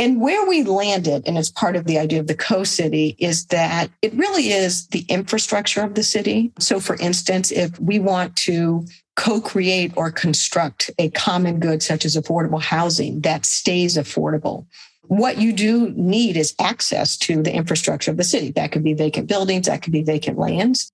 And 0.00 0.18
where 0.18 0.46
we 0.46 0.62
landed, 0.62 1.24
and 1.26 1.36
it's 1.36 1.50
part 1.50 1.76
of 1.76 1.84
the 1.84 1.98
idea 1.98 2.20
of 2.20 2.26
the 2.26 2.34
co 2.34 2.64
city, 2.64 3.16
is 3.18 3.44
that 3.48 3.90
it 4.00 4.14
really 4.14 4.50
is 4.50 4.86
the 4.86 5.04
infrastructure 5.10 5.82
of 5.82 5.94
the 5.94 6.02
city. 6.02 6.52
So, 6.58 6.80
for 6.80 6.96
instance, 6.96 7.52
if 7.52 7.78
we 7.78 7.98
want 7.98 8.34
to 8.36 8.86
co 9.16 9.42
create 9.42 9.92
or 9.96 10.10
construct 10.10 10.90
a 10.98 11.10
common 11.10 11.60
good 11.60 11.82
such 11.82 12.06
as 12.06 12.16
affordable 12.16 12.62
housing 12.62 13.20
that 13.20 13.44
stays 13.44 13.98
affordable, 13.98 14.64
what 15.02 15.36
you 15.36 15.52
do 15.52 15.90
need 15.90 16.38
is 16.38 16.54
access 16.58 17.18
to 17.18 17.42
the 17.42 17.54
infrastructure 17.54 18.10
of 18.10 18.16
the 18.16 18.24
city. 18.24 18.52
That 18.52 18.72
could 18.72 18.82
be 18.82 18.94
vacant 18.94 19.28
buildings, 19.28 19.66
that 19.66 19.82
could 19.82 19.92
be 19.92 20.02
vacant 20.02 20.38
lands. 20.38 20.90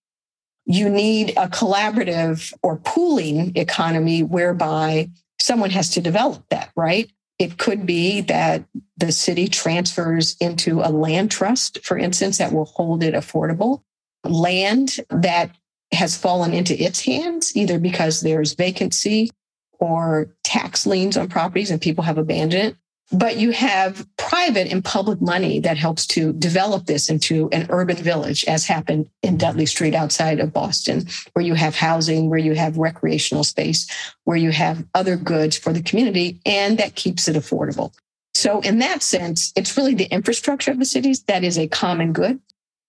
You 0.65 0.89
need 0.89 1.31
a 1.37 1.47
collaborative 1.47 2.53
or 2.61 2.79
pooling 2.79 3.57
economy 3.57 4.25
whereby 4.25 5.11
someone 5.39 5.71
has 5.71 5.91
to 5.91 6.01
develop 6.01 6.45
that, 6.49 6.73
right? 6.75 7.09
It 7.39 7.59
could 7.59 7.85
be 7.85 8.23
that 8.23 8.65
the 8.97 9.13
city 9.13 9.47
transfers 9.49 10.37
into 10.41 10.81
a 10.81 10.91
land 10.91 11.31
trust, 11.31 11.85
for 11.85 11.99
instance, 11.99 12.39
that 12.39 12.53
will 12.53 12.65
hold 12.65 13.03
it 13.03 13.15
affordable. 13.15 13.83
Land 14.25 15.01
that 15.11 15.55
has 15.93 16.17
fallen 16.17 16.53
into 16.53 16.75
its 16.83 17.05
hands, 17.05 17.55
either 17.55 17.79
because 17.79 18.21
there's 18.21 18.55
vacancy 18.55 19.31
or 19.79 20.35
tax 20.43 20.87
liens 20.87 21.17
on 21.17 21.29
properties 21.29 21.71
and 21.71 21.81
people 21.81 22.05
have 22.05 22.19
abandoned 22.19 22.63
it, 22.63 22.77
but 23.13 23.37
you 23.37 23.53
have 23.53 24.07
private 24.17 24.71
and 24.73 24.85
public 24.85 25.21
money 25.21 25.61
that 25.61 25.77
helps 25.77 26.07
to 26.07 26.33
develop 26.35 26.87
this 26.87 27.09
into 27.09 27.49
an 27.53 27.67
urban 27.71 27.97
village, 27.97 28.45
as 28.47 28.67
happened 28.67 29.09
in 29.23 29.37
Dudley 29.37 29.67
Street 29.67 29.95
outside 29.95 30.41
of 30.41 30.53
Boston, 30.53 31.07
where 31.33 31.45
you 31.45 31.55
have 31.55 31.77
housing, 31.77 32.29
where 32.29 32.39
you 32.39 32.55
have 32.55 32.79
recreational 32.79 33.45
space, 33.45 33.87
where 34.25 34.37
you 34.37 34.51
have 34.51 34.85
other 34.95 35.17
goods 35.17 35.57
for 35.57 35.73
the 35.73 35.83
community, 35.83 36.41
and 36.45 36.79
that 36.79 36.97
keeps 36.97 37.29
it 37.29 37.37
affordable. 37.37 37.93
So, 38.35 38.61
in 38.61 38.81
that 38.81 39.03
sense, 39.03 39.53
it's 39.57 39.77
really 39.77 39.95
the 39.95 40.13
infrastructure 40.13 40.73
of 40.73 40.79
the 40.79 40.85
cities 40.85 41.23
that 41.25 41.45
is 41.45 41.59
a 41.59 41.69
common 41.69 42.13
good 42.13 42.41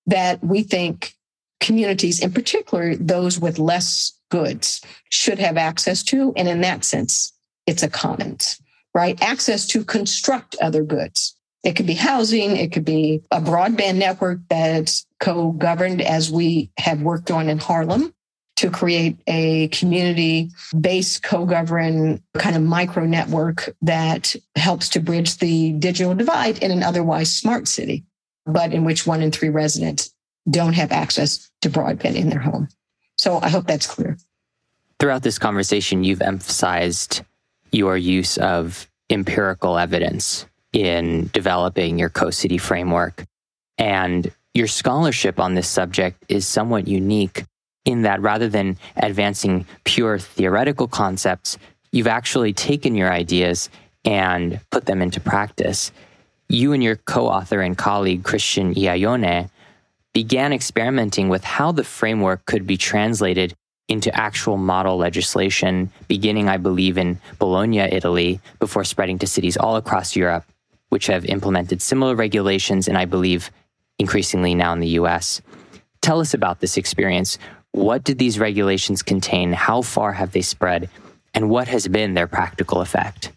that 0.07 0.43
we 0.43 0.63
think 0.63 1.13
communities, 1.59 2.21
in 2.21 2.31
particular 2.33 2.95
those 2.95 3.39
with 3.39 3.59
less 3.59 4.13
goods, 4.29 4.81
should 5.09 5.39
have 5.39 5.57
access 5.57 6.03
to. 6.03 6.33
And 6.35 6.47
in 6.47 6.61
that 6.61 6.83
sense, 6.83 7.33
it's 7.65 7.83
a 7.83 7.89
commons 7.89 8.59
right? 8.93 9.21
Access 9.21 9.67
to 9.67 9.83
construct 9.83 10.55
other 10.61 10.83
goods. 10.83 11.35
It 11.63 11.75
could 11.75 11.87
be 11.87 11.93
housing, 11.93 12.55
it 12.55 12.71
could 12.71 12.85
be 12.85 13.21
a 13.31 13.41
broadband 13.41 13.95
network 13.95 14.39
that's 14.49 15.05
co 15.19 15.51
governed 15.51 16.01
as 16.01 16.31
we 16.31 16.71
have 16.77 17.01
worked 17.01 17.31
on 17.31 17.49
in 17.49 17.57
Harlem 17.57 18.13
to 18.57 18.71
create 18.71 19.17
a 19.27 19.67
community 19.69 20.49
based 20.79 21.23
co 21.23 21.45
governed 21.45 22.21
kind 22.37 22.55
of 22.55 22.61
micro 22.61 23.05
network 23.05 23.75
that 23.81 24.35
helps 24.55 24.89
to 24.89 24.99
bridge 24.99 25.37
the 25.37 25.73
digital 25.73 26.15
divide 26.15 26.59
in 26.59 26.71
an 26.71 26.83
otherwise 26.83 27.33
smart 27.33 27.67
city, 27.67 28.05
but 28.45 28.73
in 28.73 28.83
which 28.83 29.05
one 29.05 29.21
in 29.21 29.31
three 29.31 29.49
residents 29.49 30.13
don't 30.49 30.73
have 30.73 30.91
access 30.91 31.49
to 31.61 31.69
broadband 31.69 32.15
in 32.15 32.29
their 32.29 32.39
home. 32.39 32.67
So 33.17 33.39
I 33.41 33.49
hope 33.49 33.67
that's 33.67 33.87
clear. 33.87 34.17
Throughout 34.99 35.23
this 35.23 35.37
conversation, 35.37 36.03
you've 36.03 36.21
emphasized 36.21 37.21
your 37.71 37.97
use 37.97 38.37
of 38.37 38.89
empirical 39.09 39.77
evidence 39.77 40.45
in 40.73 41.29
developing 41.33 41.97
your 41.97 42.09
co-city 42.09 42.57
framework. 42.57 43.25
And 43.77 44.31
your 44.53 44.67
scholarship 44.67 45.39
on 45.39 45.53
this 45.53 45.67
subject 45.67 46.23
is 46.29 46.47
somewhat 46.47 46.87
unique 46.87 47.43
in 47.85 48.01
that 48.01 48.21
rather 48.21 48.49
than 48.49 48.77
advancing 48.97 49.65
pure 49.85 50.19
theoretical 50.19 50.87
concepts, 50.87 51.57
you've 51.91 52.07
actually 52.07 52.53
taken 52.53 52.95
your 52.95 53.11
ideas 53.11 53.69
and 54.03 54.59
put 54.71 54.85
them 54.85 55.01
into 55.01 55.21
practice. 55.21 55.91
You 56.49 56.73
and 56.73 56.83
your 56.83 56.97
co 56.97 57.27
author 57.27 57.61
and 57.61 57.77
colleague, 57.77 58.23
Christian 58.23 58.73
Iaione, 58.73 59.49
began 60.13 60.51
experimenting 60.51 61.29
with 61.29 61.43
how 61.43 61.71
the 61.71 61.83
framework 61.83 62.45
could 62.45 62.67
be 62.67 62.77
translated 62.77 63.53
into 63.87 64.13
actual 64.15 64.57
model 64.57 64.97
legislation, 64.97 65.91
beginning, 66.07 66.49
I 66.49 66.57
believe, 66.57 66.97
in 66.97 67.19
Bologna, 67.39 67.79
Italy, 67.79 68.39
before 68.59 68.83
spreading 68.83 69.19
to 69.19 69.27
cities 69.27 69.57
all 69.57 69.77
across 69.77 70.15
Europe, 70.15 70.43
which 70.89 71.07
have 71.07 71.25
implemented 71.25 71.81
similar 71.81 72.15
regulations, 72.15 72.87
and 72.87 72.97
I 72.97 73.05
believe 73.05 73.49
increasingly 73.99 74.55
now 74.55 74.73
in 74.73 74.79
the 74.79 74.99
US. 74.99 75.41
Tell 76.01 76.19
us 76.19 76.33
about 76.33 76.59
this 76.59 76.77
experience. 76.77 77.37
What 77.71 78.03
did 78.03 78.19
these 78.19 78.39
regulations 78.39 79.03
contain? 79.03 79.53
How 79.53 79.81
far 79.81 80.13
have 80.13 80.31
they 80.31 80.41
spread? 80.41 80.89
And 81.33 81.49
what 81.49 81.67
has 81.67 81.87
been 81.87 82.13
their 82.13 82.27
practical 82.27 82.81
effect? 82.81 83.31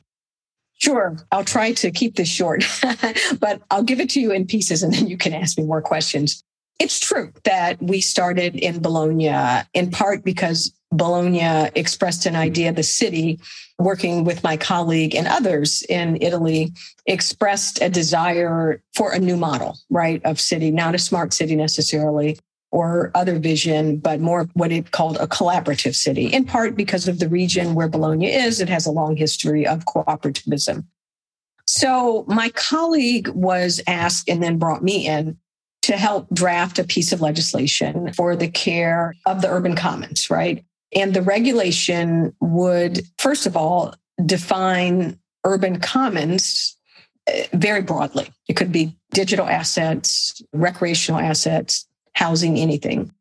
Sure. 0.78 1.16
I'll 1.30 1.44
try 1.44 1.72
to 1.72 1.90
keep 1.90 2.16
this 2.16 2.28
short, 2.28 2.64
but 3.38 3.60
I'll 3.70 3.82
give 3.82 4.00
it 4.00 4.08
to 4.10 4.20
you 4.20 4.32
in 4.32 4.46
pieces 4.46 4.82
and 4.82 4.94
then 4.94 5.08
you 5.08 5.18
can 5.18 5.34
ask 5.34 5.58
me 5.58 5.64
more 5.64 5.82
questions. 5.82 6.42
It's 6.80 6.98
true 6.98 7.30
that 7.44 7.80
we 7.82 8.00
started 8.00 8.56
in 8.56 8.80
Bologna 8.80 9.66
in 9.74 9.90
part 9.90 10.24
because 10.24 10.72
Bologna 10.90 11.70
expressed 11.76 12.24
an 12.24 12.34
idea, 12.34 12.72
the 12.72 12.82
city, 12.82 13.38
working 13.78 14.24
with 14.24 14.42
my 14.42 14.56
colleague 14.56 15.14
and 15.14 15.28
others 15.28 15.82
in 15.90 16.16
Italy, 16.22 16.72
expressed 17.06 17.82
a 17.82 17.90
desire 17.90 18.82
for 18.94 19.12
a 19.12 19.18
new 19.18 19.36
model, 19.36 19.78
right, 19.90 20.24
of 20.24 20.40
city, 20.40 20.70
not 20.70 20.94
a 20.94 20.98
smart 20.98 21.34
city 21.34 21.54
necessarily 21.54 22.38
or 22.72 23.10
other 23.14 23.38
vision, 23.38 23.98
but 23.98 24.20
more 24.20 24.48
what 24.54 24.72
it 24.72 24.90
called 24.90 25.16
a 25.18 25.26
collaborative 25.26 25.94
city, 25.94 26.26
in 26.26 26.44
part 26.44 26.76
because 26.76 27.08
of 27.08 27.18
the 27.18 27.28
region 27.28 27.74
where 27.74 27.88
Bologna 27.88 28.32
is. 28.32 28.60
It 28.60 28.68
has 28.68 28.86
a 28.86 28.92
long 28.92 29.16
history 29.16 29.66
of 29.66 29.84
cooperativism. 29.84 30.84
So 31.66 32.24
my 32.26 32.48
colleague 32.50 33.28
was 33.28 33.80
asked 33.86 34.28
and 34.28 34.42
then 34.42 34.56
brought 34.56 34.82
me 34.82 35.06
in 35.06 35.36
to 35.82 35.96
help 35.96 36.28
draft 36.32 36.78
a 36.78 36.84
piece 36.84 37.12
of 37.12 37.20
legislation 37.20 38.12
for 38.12 38.36
the 38.36 38.48
care 38.48 39.14
of 39.26 39.42
the 39.42 39.48
urban 39.48 39.74
commons, 39.74 40.30
right? 40.30 40.64
And 40.94 41.14
the 41.14 41.22
regulation 41.22 42.34
would, 42.40 43.02
first 43.18 43.46
of 43.46 43.56
all, 43.56 43.94
define 44.26 45.18
urban 45.44 45.80
commons 45.80 46.76
uh, 47.28 47.44
very 47.54 47.82
broadly. 47.82 48.30
It 48.48 48.54
could 48.54 48.72
be 48.72 48.96
digital 49.12 49.46
assets, 49.46 50.42
recreational 50.52 51.20
assets, 51.20 51.86
housing, 52.14 52.58
anything. 52.58 53.12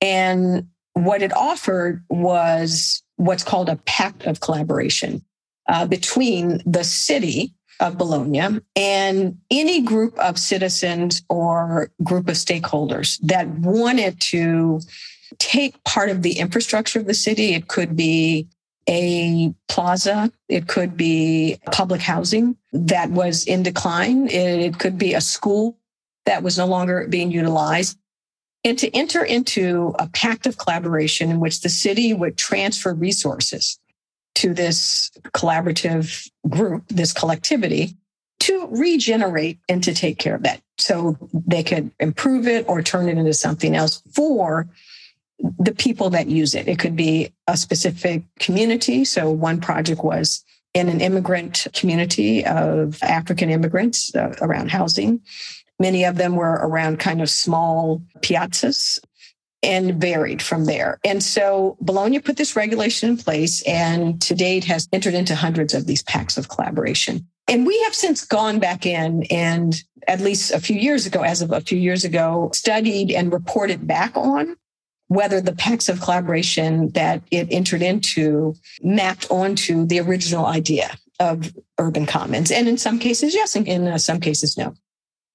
And 0.00 0.66
what 0.94 1.22
it 1.22 1.32
offered 1.36 2.02
was 2.08 3.02
what's 3.16 3.44
called 3.44 3.68
a 3.68 3.76
pact 3.76 4.24
of 4.26 4.40
collaboration 4.40 5.22
uh, 5.68 5.86
between 5.86 6.60
the 6.66 6.84
city 6.84 7.54
of 7.80 7.98
Bologna 7.98 8.60
and 8.76 9.38
any 9.50 9.80
group 9.80 10.16
of 10.18 10.38
citizens 10.38 11.22
or 11.28 11.90
group 12.04 12.28
of 12.28 12.36
stakeholders 12.36 13.18
that 13.22 13.48
wanted 13.48 14.20
to 14.20 14.80
take 15.38 15.82
part 15.84 16.10
of 16.10 16.22
the 16.22 16.38
infrastructure 16.38 16.98
of 16.98 17.06
the 17.06 17.14
city. 17.14 17.54
It 17.54 17.68
could 17.68 17.96
be 17.96 18.48
a 18.88 19.54
plaza, 19.68 20.32
it 20.48 20.66
could 20.66 20.96
be 20.96 21.58
public 21.70 22.00
housing 22.00 22.56
that 22.72 23.10
was 23.10 23.44
in 23.44 23.62
decline, 23.62 24.28
it 24.28 24.78
could 24.78 24.98
be 24.98 25.14
a 25.14 25.20
school 25.20 25.78
that 26.26 26.42
was 26.42 26.58
no 26.58 26.66
longer 26.66 27.06
being 27.08 27.30
utilized. 27.30 27.98
And 28.62 28.78
to 28.78 28.94
enter 28.94 29.24
into 29.24 29.94
a 29.98 30.06
pact 30.08 30.46
of 30.46 30.58
collaboration 30.58 31.30
in 31.30 31.40
which 31.40 31.62
the 31.62 31.70
city 31.70 32.12
would 32.12 32.36
transfer 32.36 32.92
resources 32.92 33.78
to 34.40 34.54
this 34.54 35.10
collaborative 35.34 36.30
group, 36.48 36.84
this 36.88 37.12
collectivity, 37.12 37.94
to 38.38 38.68
regenerate 38.70 39.58
and 39.68 39.84
to 39.84 39.92
take 39.92 40.18
care 40.18 40.34
of 40.34 40.44
that. 40.44 40.62
So 40.78 41.18
they 41.34 41.62
could 41.62 41.90
improve 42.00 42.48
it 42.48 42.66
or 42.66 42.80
turn 42.80 43.10
it 43.10 43.18
into 43.18 43.34
something 43.34 43.76
else 43.76 44.02
for 44.14 44.66
the 45.58 45.74
people 45.74 46.08
that 46.10 46.28
use 46.28 46.54
it. 46.54 46.68
It 46.68 46.78
could 46.78 46.96
be 46.96 47.32
a 47.46 47.56
specific 47.58 48.22
community. 48.38 49.04
So 49.04 49.30
one 49.30 49.60
project 49.60 50.02
was 50.02 50.42
in 50.72 50.88
an 50.88 51.02
immigrant 51.02 51.66
community 51.74 52.46
of 52.46 53.02
African 53.02 53.50
immigrants 53.50 54.14
uh, 54.14 54.34
around 54.40 54.70
housing. 54.70 55.20
Many 55.78 56.04
of 56.04 56.16
them 56.16 56.34
were 56.34 56.60
around 56.62 56.98
kind 56.98 57.20
of 57.20 57.28
small 57.28 58.02
piazzas 58.20 59.00
and 59.62 60.00
varied 60.00 60.40
from 60.40 60.64
there. 60.64 60.98
And 61.04 61.22
so 61.22 61.76
Bologna 61.80 62.18
put 62.18 62.36
this 62.36 62.56
regulation 62.56 63.10
in 63.10 63.16
place 63.16 63.62
and 63.66 64.20
to 64.22 64.34
date 64.34 64.64
has 64.64 64.88
entered 64.92 65.14
into 65.14 65.34
hundreds 65.34 65.74
of 65.74 65.86
these 65.86 66.02
pacts 66.02 66.38
of 66.38 66.48
collaboration. 66.48 67.26
And 67.46 67.66
we 67.66 67.80
have 67.82 67.94
since 67.94 68.24
gone 68.24 68.58
back 68.58 68.86
in 68.86 69.24
and 69.24 69.82
at 70.08 70.20
least 70.20 70.52
a 70.52 70.60
few 70.60 70.76
years 70.76 71.04
ago, 71.06 71.22
as 71.22 71.42
of 71.42 71.52
a 71.52 71.60
few 71.60 71.78
years 71.78 72.04
ago, 72.04 72.50
studied 72.54 73.10
and 73.10 73.32
reported 73.32 73.86
back 73.86 74.16
on 74.16 74.56
whether 75.08 75.40
the 75.40 75.54
pacts 75.54 75.88
of 75.88 76.00
collaboration 76.00 76.90
that 76.90 77.20
it 77.32 77.48
entered 77.50 77.82
into 77.82 78.54
mapped 78.82 79.26
onto 79.30 79.84
the 79.84 79.98
original 79.98 80.46
idea 80.46 80.96
of 81.18 81.52
urban 81.78 82.06
commons. 82.06 82.50
And 82.50 82.68
in 82.68 82.78
some 82.78 82.98
cases, 82.98 83.34
yes, 83.34 83.56
and 83.56 83.66
in 83.66 83.88
uh, 83.88 83.98
some 83.98 84.20
cases, 84.20 84.56
no. 84.56 84.74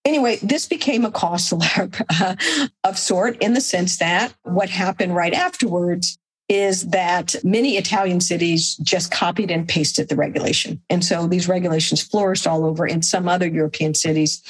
Anyway, 0.06 0.38
this 0.41 0.68
became 0.68 1.04
a 1.04 1.12
cause 1.12 1.52
uh, 1.52 2.36
of 2.84 2.98
sort 2.98 3.38
in 3.41 3.54
the 3.54 3.62
sense 3.62 3.98
that 3.98 4.34
what 4.44 4.70
happened 4.70 5.15
right 5.15 5.34
afterwards 5.34 6.18
is 6.48 6.89
that 6.89 7.36
many 7.44 7.76
Italian 7.76 8.22
cities 8.22 8.76
just 8.76 9.12
copied 9.12 9.50
and 9.50 9.68
pasted 9.68 10.08
the 10.10 10.15
regulation. 10.15 10.80
And 10.91 11.04
so 11.04 11.26
these 11.26 11.48
regulations 11.48 12.04
flourished 12.04 12.46
all 12.46 12.65
over 12.65 12.86
in 12.86 13.02
some 13.02 13.28
other 13.28 13.48
European 13.48 13.96
cities, 13.96 14.44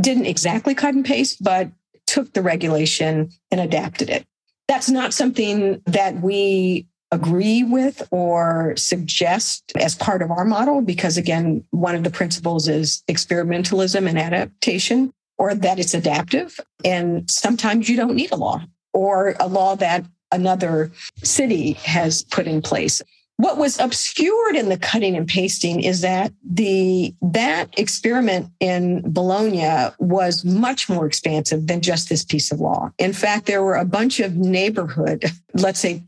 didn't 0.00 0.26
exactly 0.26 0.74
cut 0.74 0.94
and 0.94 1.04
paste, 1.04 1.40
but 1.40 1.70
took 2.08 2.32
the 2.32 2.42
regulation 2.42 3.30
and 3.52 3.60
adapted 3.60 4.10
it 4.10 4.26
that's 4.68 4.90
not 4.90 5.14
something 5.14 5.82
that 5.86 6.20
we 6.20 6.86
agree 7.10 7.62
with 7.64 8.06
or 8.10 8.74
suggest 8.76 9.72
as 9.76 9.94
part 9.94 10.22
of 10.22 10.30
our 10.30 10.44
model 10.44 10.82
because 10.82 11.16
again 11.16 11.64
one 11.70 11.94
of 11.94 12.04
the 12.04 12.10
principles 12.10 12.68
is 12.68 13.02
experimentalism 13.08 14.06
and 14.08 14.18
adaptation 14.18 15.12
or 15.38 15.54
that 15.54 15.78
it's 15.78 15.94
adaptive 15.94 16.60
and 16.84 17.30
sometimes 17.30 17.88
you 17.88 17.96
don't 17.96 18.14
need 18.14 18.30
a 18.30 18.36
law 18.36 18.62
or 18.92 19.34
a 19.40 19.46
law 19.46 19.74
that 19.74 20.04
another 20.32 20.92
city 21.22 21.72
has 21.72 22.24
put 22.24 22.46
in 22.46 22.60
place 22.60 23.02
what 23.38 23.56
was 23.56 23.78
obscured 23.78 24.56
in 24.56 24.68
the 24.68 24.76
cutting 24.76 25.16
and 25.16 25.28
pasting 25.28 25.80
is 25.80 26.00
that 26.00 26.32
the 26.44 27.14
that 27.22 27.68
experiment 27.78 28.50
in 28.58 29.00
Bologna 29.12 29.94
was 30.00 30.44
much 30.44 30.88
more 30.88 31.06
expansive 31.06 31.68
than 31.68 31.80
just 31.80 32.08
this 32.08 32.24
piece 32.24 32.50
of 32.50 32.58
law. 32.58 32.90
In 32.98 33.12
fact, 33.12 33.46
there 33.46 33.62
were 33.62 33.76
a 33.76 33.84
bunch 33.84 34.18
of 34.18 34.34
neighborhood, 34.34 35.24
let's 35.54 35.78
say 35.78 36.02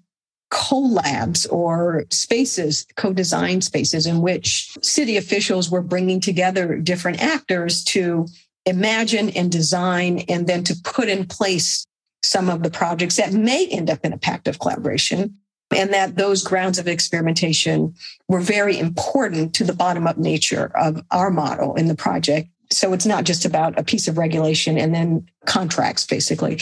collabs 0.50 1.50
or 1.50 2.04
spaces, 2.10 2.86
co-design 2.96 3.60
spaces 3.60 4.06
in 4.06 4.20
which 4.20 4.76
city 4.82 5.16
officials 5.16 5.70
were 5.70 5.82
bringing 5.82 6.20
together 6.20 6.76
different 6.76 7.22
actors 7.22 7.84
to 7.84 8.26
imagine 8.66 9.30
and 9.30 9.50
design 9.50 10.20
and 10.28 10.46
then 10.46 10.64
to 10.64 10.76
put 10.84 11.08
in 11.08 11.26
place 11.26 11.86
some 12.22 12.50
of 12.50 12.62
the 12.62 12.70
projects 12.70 13.16
that 13.16 13.32
may 13.32 13.66
end 13.68 13.88
up 13.88 14.04
in 14.04 14.12
a 14.12 14.18
pact 14.18 14.46
of 14.46 14.58
collaboration 14.58 15.36
and 15.74 15.92
that 15.92 16.16
those 16.16 16.42
grounds 16.42 16.78
of 16.78 16.88
experimentation 16.88 17.94
were 18.28 18.40
very 18.40 18.78
important 18.78 19.54
to 19.54 19.64
the 19.64 19.72
bottom 19.72 20.06
up 20.06 20.18
nature 20.18 20.72
of 20.74 21.02
our 21.10 21.30
model 21.30 21.74
in 21.76 21.86
the 21.86 21.94
project. 21.94 22.48
So 22.70 22.92
it's 22.92 23.06
not 23.06 23.24
just 23.24 23.44
about 23.44 23.78
a 23.78 23.84
piece 23.84 24.08
of 24.08 24.18
regulation 24.18 24.76
and 24.78 24.94
then 24.94 25.26
contracts, 25.46 26.04
basically. 26.04 26.58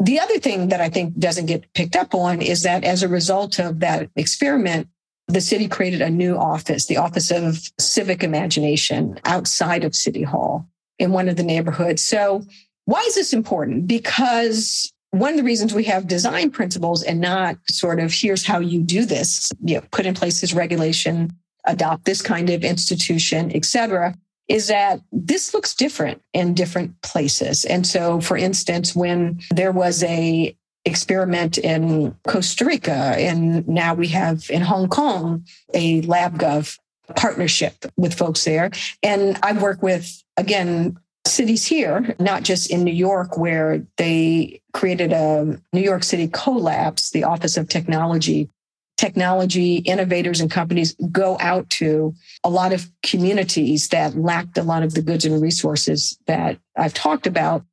The 0.00 0.18
other 0.20 0.38
thing 0.38 0.68
that 0.68 0.80
I 0.80 0.88
think 0.88 1.18
doesn't 1.18 1.46
get 1.46 1.72
picked 1.72 1.96
up 1.96 2.14
on 2.14 2.42
is 2.42 2.62
that 2.62 2.84
as 2.84 3.02
a 3.02 3.08
result 3.08 3.58
of 3.58 3.80
that 3.80 4.10
experiment, 4.16 4.88
the 5.28 5.40
city 5.40 5.68
created 5.68 6.02
a 6.02 6.10
new 6.10 6.36
office, 6.36 6.86
the 6.86 6.98
Office 6.98 7.30
of 7.30 7.60
Civic 7.78 8.22
Imagination 8.22 9.18
outside 9.24 9.84
of 9.84 9.94
City 9.94 10.22
Hall 10.22 10.68
in 10.98 11.12
one 11.12 11.28
of 11.28 11.36
the 11.36 11.42
neighborhoods. 11.42 12.02
So 12.02 12.44
why 12.84 13.00
is 13.06 13.14
this 13.14 13.32
important? 13.32 13.86
Because 13.86 14.92
one 15.12 15.30
of 15.30 15.36
the 15.36 15.44
reasons 15.44 15.72
we 15.72 15.84
have 15.84 16.06
design 16.08 16.50
principles 16.50 17.02
and 17.02 17.20
not 17.20 17.56
sort 17.70 18.00
of 18.00 18.12
here's 18.12 18.44
how 18.44 18.58
you 18.58 18.82
do 18.82 19.04
this, 19.04 19.50
you 19.64 19.76
know, 19.76 19.82
put 19.92 20.06
in 20.06 20.14
place 20.14 20.40
this 20.40 20.52
regulation, 20.52 21.30
adopt 21.64 22.04
this 22.04 22.20
kind 22.20 22.50
of 22.50 22.64
institution, 22.64 23.50
et 23.54 23.64
cetera, 23.64 24.14
is 24.48 24.68
that 24.68 25.00
this 25.10 25.54
looks 25.54 25.74
different 25.74 26.20
in 26.32 26.54
different 26.54 27.00
places. 27.02 27.64
And 27.64 27.86
so, 27.86 28.20
for 28.20 28.36
instance, 28.36 28.94
when 28.94 29.40
there 29.50 29.72
was 29.72 30.02
a 30.04 30.56
experiment 30.84 31.56
in 31.56 32.14
Costa 32.26 32.64
Rica, 32.64 32.92
and 32.92 33.66
now 33.66 33.94
we 33.94 34.08
have 34.08 34.50
in 34.50 34.60
Hong 34.62 34.88
Kong 34.88 35.46
a 35.72 36.02
LabGov 36.02 36.78
partnership 37.16 37.86
with 37.96 38.14
folks 38.14 38.44
there. 38.44 38.70
And 39.02 39.38
I 39.42 39.52
work 39.52 39.82
with, 39.82 40.22
again, 40.36 40.98
cities 41.26 41.64
here, 41.64 42.14
not 42.18 42.42
just 42.42 42.70
in 42.70 42.84
New 42.84 42.92
York, 42.92 43.38
where 43.38 43.86
they 43.96 44.60
created 44.72 45.12
a 45.12 45.58
New 45.72 45.80
York 45.80 46.02
City 46.02 46.28
collabs, 46.28 47.10
the 47.12 47.24
Office 47.24 47.56
of 47.56 47.68
Technology. 47.68 48.50
Technology 48.96 49.76
innovators 49.76 50.40
and 50.40 50.50
companies 50.50 50.94
go 51.10 51.36
out 51.40 51.68
to 51.70 52.14
a 52.44 52.48
lot 52.48 52.72
of 52.72 52.88
communities 53.02 53.88
that 53.88 54.16
lacked 54.16 54.56
a 54.56 54.62
lot 54.62 54.82
of 54.82 54.94
the 54.94 55.02
goods 55.02 55.24
and 55.24 55.42
resources 55.42 56.16
that 56.26 56.58
I've 56.76 56.94
talked 56.94 57.26
about, 57.26 57.64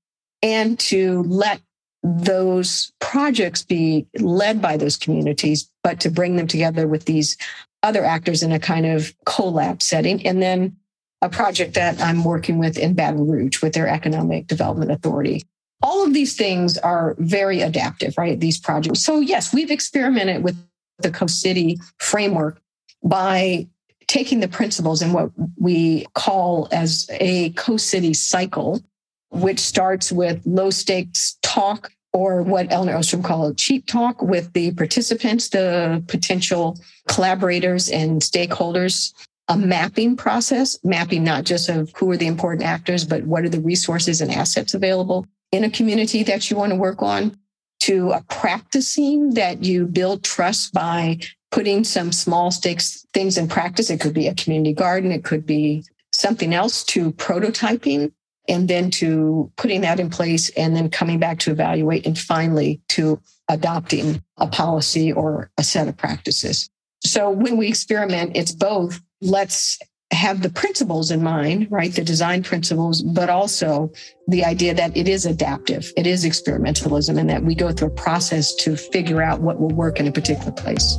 and 0.41 0.79
to 0.79 1.21
let 1.23 1.61
those 2.03 2.91
projects 2.99 3.63
be 3.63 4.07
led 4.19 4.61
by 4.61 4.77
those 4.77 4.97
communities, 4.97 5.69
but 5.83 5.99
to 5.99 6.09
bring 6.09 6.35
them 6.35 6.47
together 6.47 6.87
with 6.87 7.05
these 7.05 7.37
other 7.83 8.03
actors 8.03 8.41
in 8.41 8.51
a 8.51 8.59
kind 8.59 8.87
of 8.87 9.13
collab 9.25 9.83
setting. 9.83 10.25
And 10.25 10.41
then 10.41 10.77
a 11.21 11.29
project 11.29 11.75
that 11.75 12.01
I'm 12.01 12.23
working 12.23 12.57
with 12.57 12.79
in 12.79 12.95
Baton 12.95 13.27
Rouge 13.27 13.61
with 13.61 13.73
their 13.73 13.87
Economic 13.87 14.47
Development 14.47 14.89
Authority. 14.89 15.43
All 15.83 16.03
of 16.03 16.13
these 16.13 16.35
things 16.35 16.79
are 16.79 17.15
very 17.19 17.61
adaptive, 17.61 18.15
right? 18.17 18.39
These 18.39 18.59
projects. 18.59 19.01
So, 19.01 19.19
yes, 19.19 19.53
we've 19.53 19.69
experimented 19.69 20.43
with 20.43 20.57
the 21.01 21.11
Co 21.11 21.27
City 21.27 21.79
framework 21.97 22.59
by 23.03 23.67
taking 24.07 24.39
the 24.39 24.47
principles 24.47 25.01
in 25.01 25.13
what 25.13 25.31
we 25.59 26.05
call 26.13 26.67
as 26.71 27.09
a 27.11 27.51
Co 27.51 27.77
City 27.77 28.13
cycle, 28.13 28.81
which 29.29 29.59
starts 29.59 30.11
with 30.11 30.41
low 30.45 30.69
stakes 30.69 31.37
talk 31.41 31.91
or 32.13 32.43
what 32.43 32.71
Elinor 32.71 32.97
Ostrom 32.97 33.23
called 33.23 33.57
cheap 33.57 33.85
talk 33.87 34.21
with 34.21 34.51
the 34.51 34.71
participants, 34.73 35.49
the 35.49 36.03
potential 36.07 36.77
collaborators 37.07 37.89
and 37.89 38.21
stakeholders 38.21 39.13
a 39.51 39.57
mapping 39.57 40.15
process, 40.15 40.79
mapping 40.83 41.25
not 41.25 41.43
just 41.43 41.67
of 41.67 41.91
who 41.95 42.09
are 42.09 42.15
the 42.15 42.27
important 42.27 42.65
actors, 42.65 43.03
but 43.03 43.23
what 43.23 43.43
are 43.43 43.49
the 43.49 43.59
resources 43.59 44.21
and 44.21 44.31
assets 44.31 44.73
available 44.73 45.27
in 45.51 45.65
a 45.65 45.69
community 45.69 46.23
that 46.23 46.49
you 46.49 46.55
want 46.55 46.71
to 46.71 46.75
work 46.77 47.01
on, 47.01 47.37
to 47.81 48.11
a 48.11 48.23
practicing 48.29 49.33
that 49.33 49.63
you 49.63 49.87
build 49.87 50.23
trust 50.23 50.73
by 50.73 51.19
putting 51.51 51.83
some 51.83 52.11
small 52.11 52.51
stakes 52.51 53.05
things 53.13 53.37
in 53.37 53.47
practice. 53.47 53.89
It 53.89 53.99
could 53.99 54.13
be 54.13 54.27
a 54.27 54.35
community 54.35 54.73
garden, 54.73 55.11
it 55.11 55.23
could 55.23 55.45
be 55.45 55.83
something 56.13 56.53
else 56.53 56.83
to 56.85 57.11
prototyping 57.13 58.11
and 58.47 58.67
then 58.67 58.91
to 58.91 59.51
putting 59.57 59.81
that 59.81 59.99
in 59.99 60.09
place 60.09 60.49
and 60.51 60.75
then 60.75 60.89
coming 60.89 61.19
back 61.19 61.39
to 61.39 61.51
evaluate 61.51 62.05
and 62.05 62.17
finally 62.17 62.81
to 62.89 63.19
adopting 63.49 64.23
a 64.37 64.47
policy 64.47 65.11
or 65.11 65.49
a 65.57 65.63
set 65.63 65.87
of 65.87 65.97
practices. 65.97 66.69
So 67.03 67.29
when 67.29 67.57
we 67.57 67.67
experiment, 67.67 68.35
it's 68.35 68.51
both 68.51 69.01
let's 69.21 69.79
have 70.11 70.41
the 70.41 70.49
principles 70.49 71.11
in 71.11 71.23
mind, 71.23 71.67
right? 71.71 71.93
The 71.93 72.03
design 72.03 72.43
principles, 72.43 73.01
but 73.01 73.29
also 73.29 73.91
the 74.27 74.43
idea 74.43 74.73
that 74.73 74.95
it 74.95 75.07
is 75.07 75.25
adaptive, 75.25 75.91
it 75.97 76.05
is 76.05 76.25
experimentalism, 76.25 77.17
and 77.17 77.29
that 77.29 77.43
we 77.43 77.55
go 77.55 77.71
through 77.71 77.89
a 77.89 77.91
process 77.91 78.53
to 78.55 78.75
figure 78.75 79.21
out 79.21 79.41
what 79.41 79.59
will 79.59 79.69
work 79.69 79.99
in 79.99 80.07
a 80.07 80.11
particular 80.11 80.51
place. 80.51 80.97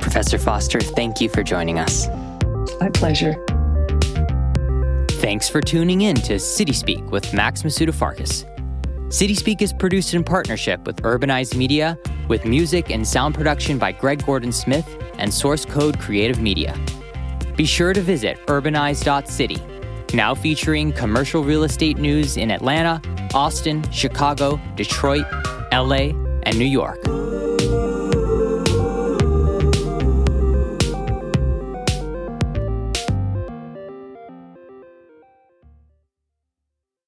Professor 0.00 0.38
Foster, 0.38 0.80
thank 0.80 1.20
you 1.20 1.28
for 1.28 1.42
joining 1.42 1.78
us. 1.78 2.08
My 2.80 2.90
pleasure. 2.90 3.34
Thanks 5.20 5.48
for 5.48 5.60
tuning 5.60 6.02
in 6.02 6.16
to 6.16 6.38
City 6.38 6.72
Speak 6.72 7.02
with 7.10 7.32
Max 7.32 7.62
Masuda 7.62 7.94
Farkas. 7.94 8.44
City 9.08 9.34
Speak 9.34 9.62
is 9.62 9.72
produced 9.72 10.14
in 10.14 10.22
partnership 10.24 10.86
with 10.86 10.96
Urbanized 11.02 11.56
Media, 11.56 11.98
with 12.28 12.44
music 12.44 12.90
and 12.90 13.06
sound 13.06 13.34
production 13.34 13.78
by 13.78 13.92
Greg 13.92 14.24
Gordon 14.24 14.52
Smith 14.52 14.86
and 15.18 15.32
Source 15.32 15.64
Code 15.64 15.98
Creative 15.98 16.40
Media. 16.40 16.78
Be 17.56 17.66
sure 17.66 17.92
to 17.92 18.00
visit 18.00 18.38
urbanize.city, 18.46 19.58
now 20.12 20.34
featuring 20.34 20.92
commercial 20.92 21.44
real 21.44 21.62
estate 21.64 21.98
news 21.98 22.36
in 22.36 22.50
Atlanta, 22.50 23.00
Austin, 23.32 23.88
Chicago, 23.90 24.60
Detroit, 24.74 25.26
LA, 25.72 26.10
and 26.42 26.58
New 26.58 26.64
York. 26.64 26.98